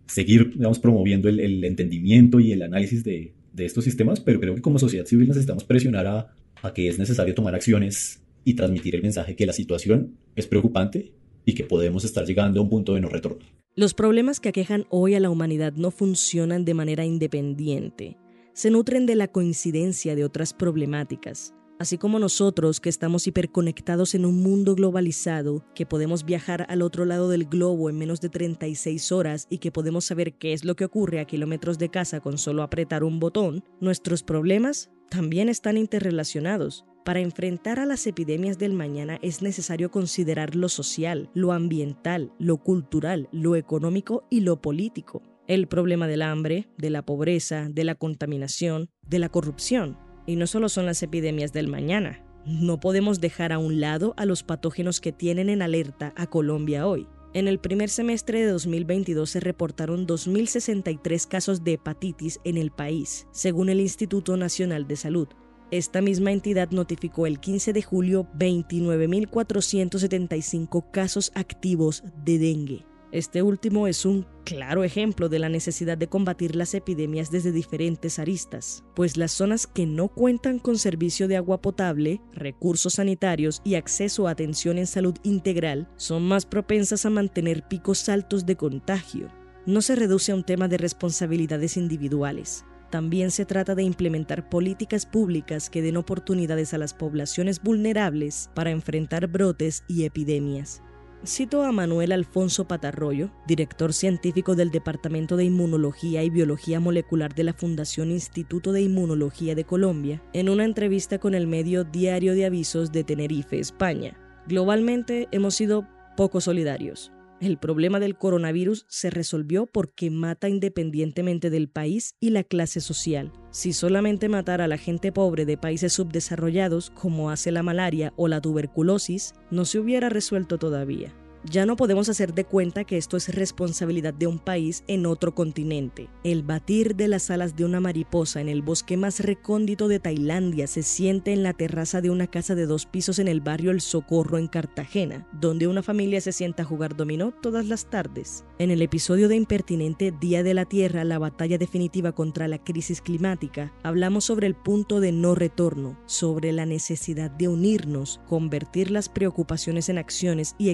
seguir 0.09 0.53
digamos, 0.55 0.79
promoviendo 0.79 1.29
el, 1.29 1.65
entendimiento 1.65 2.41
y 2.41 2.53
el 2.53 2.63
análisis 2.63 3.05
de, 3.05 3.35
estos 3.57 3.83
sistemas, 3.83 4.21
pero 4.21 4.39
creo 4.39 4.55
que 4.55 4.63
como 4.63 4.79
sociedad 4.79 5.05
civil 5.05 5.27
necesitamos 5.27 5.65
presionar 5.65 6.07
a, 6.07 6.73
que 6.75 6.89
es 6.89 6.97
necesario 6.97 7.35
tomar 7.35 7.57
acciones 7.57 8.23
y 8.45 8.55
transmitir 8.55 8.95
el 8.95 9.03
mensaje 9.03 9.35
que 9.35 9.47
la 9.47 9.53
situación 9.53 10.17
es 10.37 10.47
preocupante 10.47 11.13
y 11.45 11.55
que 11.55 11.65
podemos 11.65 12.05
estar 12.05 12.25
llegando 12.25 12.61
a 12.61 12.63
un 12.63 12.69
punto 12.69 12.95
de 12.95 13.01
no 13.01 13.09
retorno. 13.09 13.45
Los 13.75 13.95
problemas 13.95 14.39
que 14.39 14.49
aquejan 14.49 14.87
hoy 14.91 15.15
a 15.15 15.21
la 15.21 15.31
humanidad 15.31 15.73
no 15.73 15.91
funcionan 15.91 16.65
de 16.65 16.75
manera 16.75 17.05
independiente, 17.05 18.17
se 18.53 18.71
nutren 18.71 19.07
de 19.07 19.17
la 19.17 19.27
coincidencia 19.27 20.15
de 20.15 20.25
otras 20.25 20.53
problemáticas 20.55 21.53
Así 21.79 21.97
como 21.97 22.19
nosotros 22.19 22.81
que 22.81 22.89
estamos 22.89 23.29
hiperconectados 23.29 24.17
en 24.17 24.27
un 24.27 24.43
mundo 24.43 24.75
globalizado, 24.75 25.65
que 25.77 25.87
podemos 25.87 26.25
viajar 26.25 26.67
al 26.69 26.83
otro 26.83 27.05
lado 27.05 27.29
del 27.29 27.45
globo 27.45 27.89
en 27.89 27.97
menos 27.97 28.21
de 28.21 28.29
36 28.29 29.13
horas 29.13 29.47
y 29.49 29.59
que 29.59 29.71
podemos 29.71 30.05
saber 30.05 30.35
qué 30.35 30.53
es 30.55 30.65
lo 30.65 30.75
que 30.75 30.85
ocurre 30.85 31.21
a 31.21 31.25
kilómetros 31.25 31.79
de 31.79 31.89
casa 31.89 32.19
con 32.19 32.37
solo 32.37 32.65
apretar 32.65 33.05
un 33.05 33.21
botón, 33.21 33.63
nuestros 33.81 34.25
problemas 34.25 34.91
también 35.09 35.49
están 35.49 35.77
interrelacionados. 35.77 36.85
Para 37.05 37.21
enfrentar 37.21 37.79
a 37.79 37.87
las 37.87 38.09
epidemias 38.09 38.59
del 38.59 38.73
mañana 38.73 39.21
es 39.23 39.41
necesario 39.41 39.93
considerar 39.93 40.57
lo 40.57 40.69
social, 40.69 41.31
lo 41.33 41.53
ambiental, 41.53 42.33
lo 42.41 42.57
cultural, 42.57 43.29
lo 43.31 43.55
económico 43.55 44.27
y 44.31 44.41
lo 44.41 44.61
político. 44.61 45.23
El 45.47 45.69
problema 45.69 46.09
del 46.09 46.23
hambre, 46.23 46.69
de 46.77 46.91
la 46.91 47.03
pobreza, 47.03 47.69
de 47.71 47.85
la 47.85 47.95
contaminación, 47.95 48.91
de 49.07 49.21
la 49.21 49.29
corrupción 49.29 50.08
y 50.29 50.37
no 50.37 50.47
solo 50.47 50.69
son 50.69 50.87
las 50.87 51.03
epidemias 51.03 51.53
del 51.55 51.69
mañana. 51.69 52.23
No 52.45 52.79
podemos 52.79 53.21
dejar 53.21 53.51
a 53.51 53.59
un 53.59 53.81
lado 53.81 54.13
a 54.19 54.27
los 54.27 54.43
patógenos 54.43 55.01
que 55.01 55.11
tienen 55.11 55.49
en 55.49 55.63
alerta 55.63 56.13
a 56.17 56.27
Colombia 56.27 56.87
hoy. 56.87 57.07
En 57.33 57.49
el 57.49 57.59
primer 57.59 57.89
semestre 57.89 58.41
de 58.41 58.53
2022 58.53 59.31
se 59.31 59.41
reportaron 59.41 60.07
2.063 60.07 61.27
casos 61.27 61.65
de 61.65 61.73
hepatitis 61.73 62.41
en 62.45 62.59
el 62.59 62.71
país, 62.71 63.27
según 63.33 63.71
el 63.71 63.81
Instituto 63.81 64.37
Nacional 64.37 64.87
de 64.87 64.97
Salud. 64.97 65.29
Esta 65.71 66.03
misma 66.03 66.33
entidad 66.33 66.73
notificó 66.73 67.27
el 67.27 67.41
15 67.41 67.73
de 67.73 67.81
julio 67.83 68.29
29.475 68.39 70.91
casos 70.91 71.33
activos 71.35 72.05
de 72.23 72.39
dengue. 72.39 72.85
Este 73.11 73.41
último 73.41 73.87
es 73.87 74.05
un 74.05 74.27
claro 74.45 74.85
ejemplo 74.85 75.31
de 75.31 75.39
la 75.39 75.49
necesidad 75.49 75.97
de 75.97 76.09
combatir 76.09 76.55
las 76.55 76.75
epidemias 76.75 77.31
desde 77.31 77.53
diferentes 77.53 78.19
aristas, 78.19 78.85
pues 78.95 79.17
las 79.17 79.33
zonas 79.33 79.67
que 79.67 79.87
no 79.87 80.09
cuentan 80.09 80.59
con 80.59 80.77
servicio 80.77 81.27
de 81.27 81.37
agua 81.39 81.63
potable, 81.63 82.21
recursos 82.35 82.95
sanitarios 82.95 83.63
y 83.65 83.77
acceso 83.77 84.29
a 84.29 84.33
atención 84.33 84.77
en 84.77 84.87
salud 84.87 85.15
integral 85.23 85.89
son 85.97 86.29
más 86.29 86.45
propensas 86.45 87.07
a 87.07 87.11
mantener 87.11 87.67
picos 87.67 88.11
altos 88.11 88.45
de 88.45 88.57
contagio. 88.57 89.29
No 89.65 89.81
se 89.81 89.97
reduce 89.97 90.33
a 90.33 90.35
un 90.35 90.45
tema 90.45 90.69
de 90.69 90.77
responsabilidades 90.77 91.79
individuales, 91.79 92.67
también 92.91 93.31
se 93.31 93.45
trata 93.45 93.75
de 93.75 93.83
implementar 93.83 94.49
políticas 94.49 95.05
públicas 95.05 95.69
que 95.69 95.83
den 95.83 95.99
oportunidades 95.99 96.73
a 96.73 96.79
las 96.79 96.95
poblaciones 96.95 97.63
vulnerables 97.63 98.51
para 98.55 98.71
enfrentar 98.71 99.27
brotes 99.27 99.85
y 99.89 100.05
epidemias. 100.05 100.83
Cito 101.25 101.65
a 101.65 101.73
Manuel 101.73 102.13
Alfonso 102.13 102.69
Patarroyo, 102.69 103.31
director 103.47 103.93
científico 103.93 104.55
del 104.55 104.71
Departamento 104.71 105.37
de 105.37 105.47
Inmunología 105.47 106.23
y 106.23 106.31
Biología 106.31 106.79
Molecular 106.79 107.35
de 107.35 107.43
la 107.43 107.53
Fundación 107.53 108.13
Instituto 108.13 108.71
de 108.71 108.83
Inmunología 108.83 109.57
de 109.57 109.65
Colombia, 109.65 110.23
en 110.33 110.49
una 110.49 110.65
entrevista 110.65 111.19
con 111.19 111.35
el 111.35 111.49
medio 111.49 111.83
Diario 111.83 112.35
de 112.35 112.47
Avisos 112.47 112.93
de 112.93 113.03
Tenerife, 113.03 113.59
España. 113.59 114.17
Globalmente 114.47 115.27
hemos 115.33 115.57
sido 115.57 115.89
poco 116.17 116.41
solidarios. 116.41 117.11
El 117.41 117.57
problema 117.57 118.01
del 118.01 118.17
coronavirus 118.17 118.85
se 118.89 119.11
resolvió 119.11 119.67
porque 119.67 120.11
mata 120.11 120.49
independientemente 120.49 121.51
del 121.51 121.69
país 121.69 122.17
y 122.19 122.31
la 122.31 122.43
clase 122.43 122.81
social. 122.81 123.33
Si 123.51 123.73
solamente 123.73 124.29
matara 124.29 124.65
a 124.65 124.69
la 124.69 124.77
gente 124.77 125.13
pobre 125.13 125.47
de 125.47 125.57
países 125.57 125.93
subdesarrollados, 125.93 126.91
como 126.91 127.31
hace 127.31 127.53
la 127.53 127.63
malaria 127.63 128.13
o 128.17 128.27
la 128.27 128.41
tuberculosis, 128.41 129.35
no 129.53 129.65
se 129.65 129.79
hubiera 129.79 130.09
resuelto 130.09 130.59
todavía. 130.59 131.15
Ya 131.51 131.65
no 131.65 131.77
podemos 131.77 132.11
hacer 132.11 132.35
de 132.35 132.45
cuenta 132.45 132.85
que 132.85 132.99
esto 132.99 133.17
es 133.17 133.35
responsabilidad 133.35 134.13
de 134.13 134.27
un 134.27 134.39
país 134.39 134.85
en 134.87 135.07
otro 135.07 135.35
continente. 135.35 136.11
El 136.23 136.43
batir 136.43 136.95
de 136.95 137.09
las 137.09 137.31
alas 137.31 137.57
de 137.57 137.65
una 137.65 137.81
mariposa 137.81 138.43
en 138.43 138.51
el 138.51 138.61
bosque 138.61 138.99
más 138.99 139.21
recóndito 139.21 139.89
de 139.89 139.99
Tailandia 139.99 140.67
se 140.67 140.83
siente 140.83 141.33
en 141.33 141.43
la 141.43 141.55
terraza 141.55 142.03
de 142.03 142.11
una 142.11 142.27
casa 142.27 142.55
de 142.55 142.67
dos 142.67 142.85
pisos 142.85 143.19
en 143.19 143.29
el 143.29 143.41
barrio 143.41 143.71
El 143.71 143.81
Socorro 143.81 144.37
en 144.37 144.47
Cartagena, 144.47 145.27
donde 145.33 145.69
una 145.69 145.83
familia 145.83 146.21
se 146.21 146.33
sienta 146.33 146.65
a 146.65 146.67
jugar 146.67 146.97
dominó 146.97 147.33
todas 147.33 147.65
las 147.65 147.89
tardes. 147.89 148.45
En 148.59 148.71
el 148.71 148.83
episodio 148.83 149.29
de 149.29 149.37
Impertinente 149.37 150.13
Día 150.13 150.43
de 150.43 150.53
la 150.53 150.67
Tierra, 150.67 151.05
la 151.05 151.19
batalla 151.19 151.57
definitiva 151.57 152.13
contra 152.13 152.47
la 152.49 152.59
crisis 152.59 153.01
climática, 153.01 153.73
hablamos 153.83 154.25
sobre 154.25 154.49
el 154.49 154.55
punto 154.55 155.01
de 155.01 155.13
no 155.13 155.35
retorno, 155.35 155.99
sobre 156.05 156.53
la 156.53 156.67
necesidad 156.67 157.31
de 157.31 157.49
unirnos, 157.49 158.21
convertir 158.29 158.91
las 158.91 159.09
preocupaciones 159.09 159.89
en 159.89 159.97
acciones 159.97 160.55
y 160.59 160.69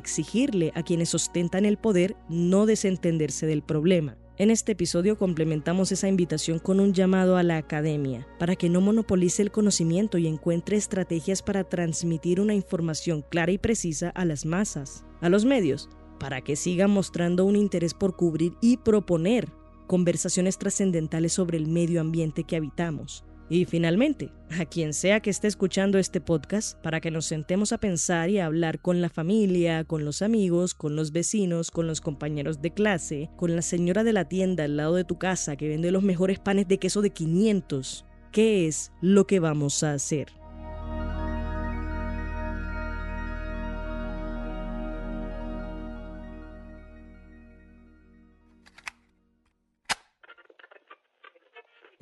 a 0.75 0.83
quienes 0.83 1.15
ostentan 1.15 1.65
el 1.65 1.77
poder 1.77 2.17
no 2.29 2.67
desentenderse 2.67 3.47
del 3.47 3.63
problema. 3.63 4.17
En 4.37 4.51
este 4.51 4.73
episodio 4.73 5.17
complementamos 5.17 5.93
esa 5.93 6.09
invitación 6.09 6.59
con 6.59 6.81
un 6.81 6.93
llamado 6.93 7.37
a 7.37 7.45
la 7.45 7.57
academia 7.57 8.27
para 8.39 8.57
que 8.57 8.69
no 8.69 8.81
monopolice 8.81 9.43
el 9.43 9.53
conocimiento 9.53 10.19
y 10.19 10.27
encuentre 10.27 10.77
estrategias 10.77 11.41
para 11.41 11.65
transmitir 11.65 12.41
una 12.41 12.55
información 12.55 13.25
clara 13.29 13.53
y 13.53 13.59
precisa 13.59 14.11
a 14.11 14.25
las 14.25 14.45
masas, 14.45 15.05
a 15.21 15.29
los 15.29 15.45
medios, 15.45 15.89
para 16.19 16.41
que 16.41 16.57
sigan 16.57 16.91
mostrando 16.91 17.45
un 17.45 17.55
interés 17.55 17.95
por 17.95 18.17
cubrir 18.17 18.55
y 18.61 18.79
proponer 18.79 19.53
conversaciones 19.87 20.59
trascendentales 20.59 21.33
sobre 21.33 21.57
el 21.59 21.69
medio 21.69 22.01
ambiente 22.01 22.43
que 22.43 22.57
habitamos 22.57 23.25
y 23.49 23.65
finalmente, 23.67 24.33
a 24.59 24.65
quien 24.65 24.95
sea 24.95 25.21
que 25.21 25.31
esté 25.31 25.49
escuchando 25.49 25.99
este 25.99 26.21
podcast, 26.21 26.79
para 26.81 27.01
que 27.01 27.11
nos 27.11 27.27
sentemos 27.27 27.73
a 27.73 27.79
pensar 27.79 28.31
y 28.31 28.39
a 28.39 28.47
hablar 28.47 28.81
con 28.81 29.01
la 29.01 29.09
familia, 29.09 29.85
con 29.85 30.05
los 30.05 30.23
amigos, 30.23 30.75
con 30.75 30.97
los 30.97 31.13
vecinos, 31.13 31.71
con 31.71 31.87
los 31.87 32.01
compañeros 32.01 32.63
de 32.63 32.73
clase, 32.73 33.31
con 33.37 33.55
la 33.55 33.63
señora 33.63 34.05
de 34.05 34.13
la 34.13 34.29
tienda 34.29 34.65
al 34.65 34.77
lado 34.77 34.95
de 34.95 35.05
tu 35.05 35.19
casa 35.19 35.57
que 35.57 35.69
vende 35.69 35.91
los 35.91 36.03
mejores 36.03 36.39
panes 36.39 36.69
de 36.69 36.79
queso 36.79 37.03
de 37.03 37.11
500. 37.11 38.07
¿Qué 38.33 38.67
es 38.67 38.93
lo 39.01 39.27
que 39.27 39.41
vamos 39.41 39.83
a 39.83 39.93
hacer? 39.93 40.44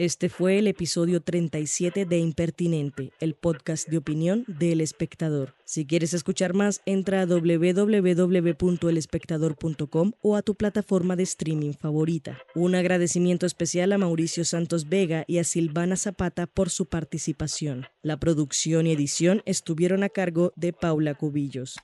Este 0.02 0.28
fue 0.28 0.58
el 0.58 0.66
episodio 0.66 1.20
37 1.20 2.04
de 2.06 2.18
Impertinente, 2.18 3.12
el 3.20 3.34
podcast 3.34 3.88
de 3.88 3.98
opinión 3.98 4.44
del 4.48 4.80
espectador. 4.80 5.54
Si 5.64 5.86
quieres 5.86 6.12
escuchar 6.12 6.54
más, 6.54 6.80
entra 6.86 7.20
a 7.20 7.26
www.elespectador.com 7.26 10.12
o 10.20 10.34
a 10.34 10.42
tu 10.42 10.56
plataforma 10.56 11.14
de 11.14 11.22
streaming 11.22 11.74
favorita. 11.74 12.36
Un 12.56 12.74
agradecimiento 12.74 13.46
especial 13.46 13.92
a 13.92 13.98
Mauricio 13.98 14.44
Santos 14.44 14.88
Vega 14.88 15.22
y 15.28 15.38
a 15.38 15.44
Silvana 15.44 15.94
Zapata 15.94 16.48
por 16.48 16.70
su 16.70 16.86
participación. 16.86 17.86
La 18.02 18.18
producción 18.18 18.88
y 18.88 18.90
edición 18.90 19.42
estuvieron 19.44 20.02
a 20.02 20.08
cargo 20.08 20.52
de 20.56 20.72
Paula 20.72 21.14
Cubillos. 21.14 21.76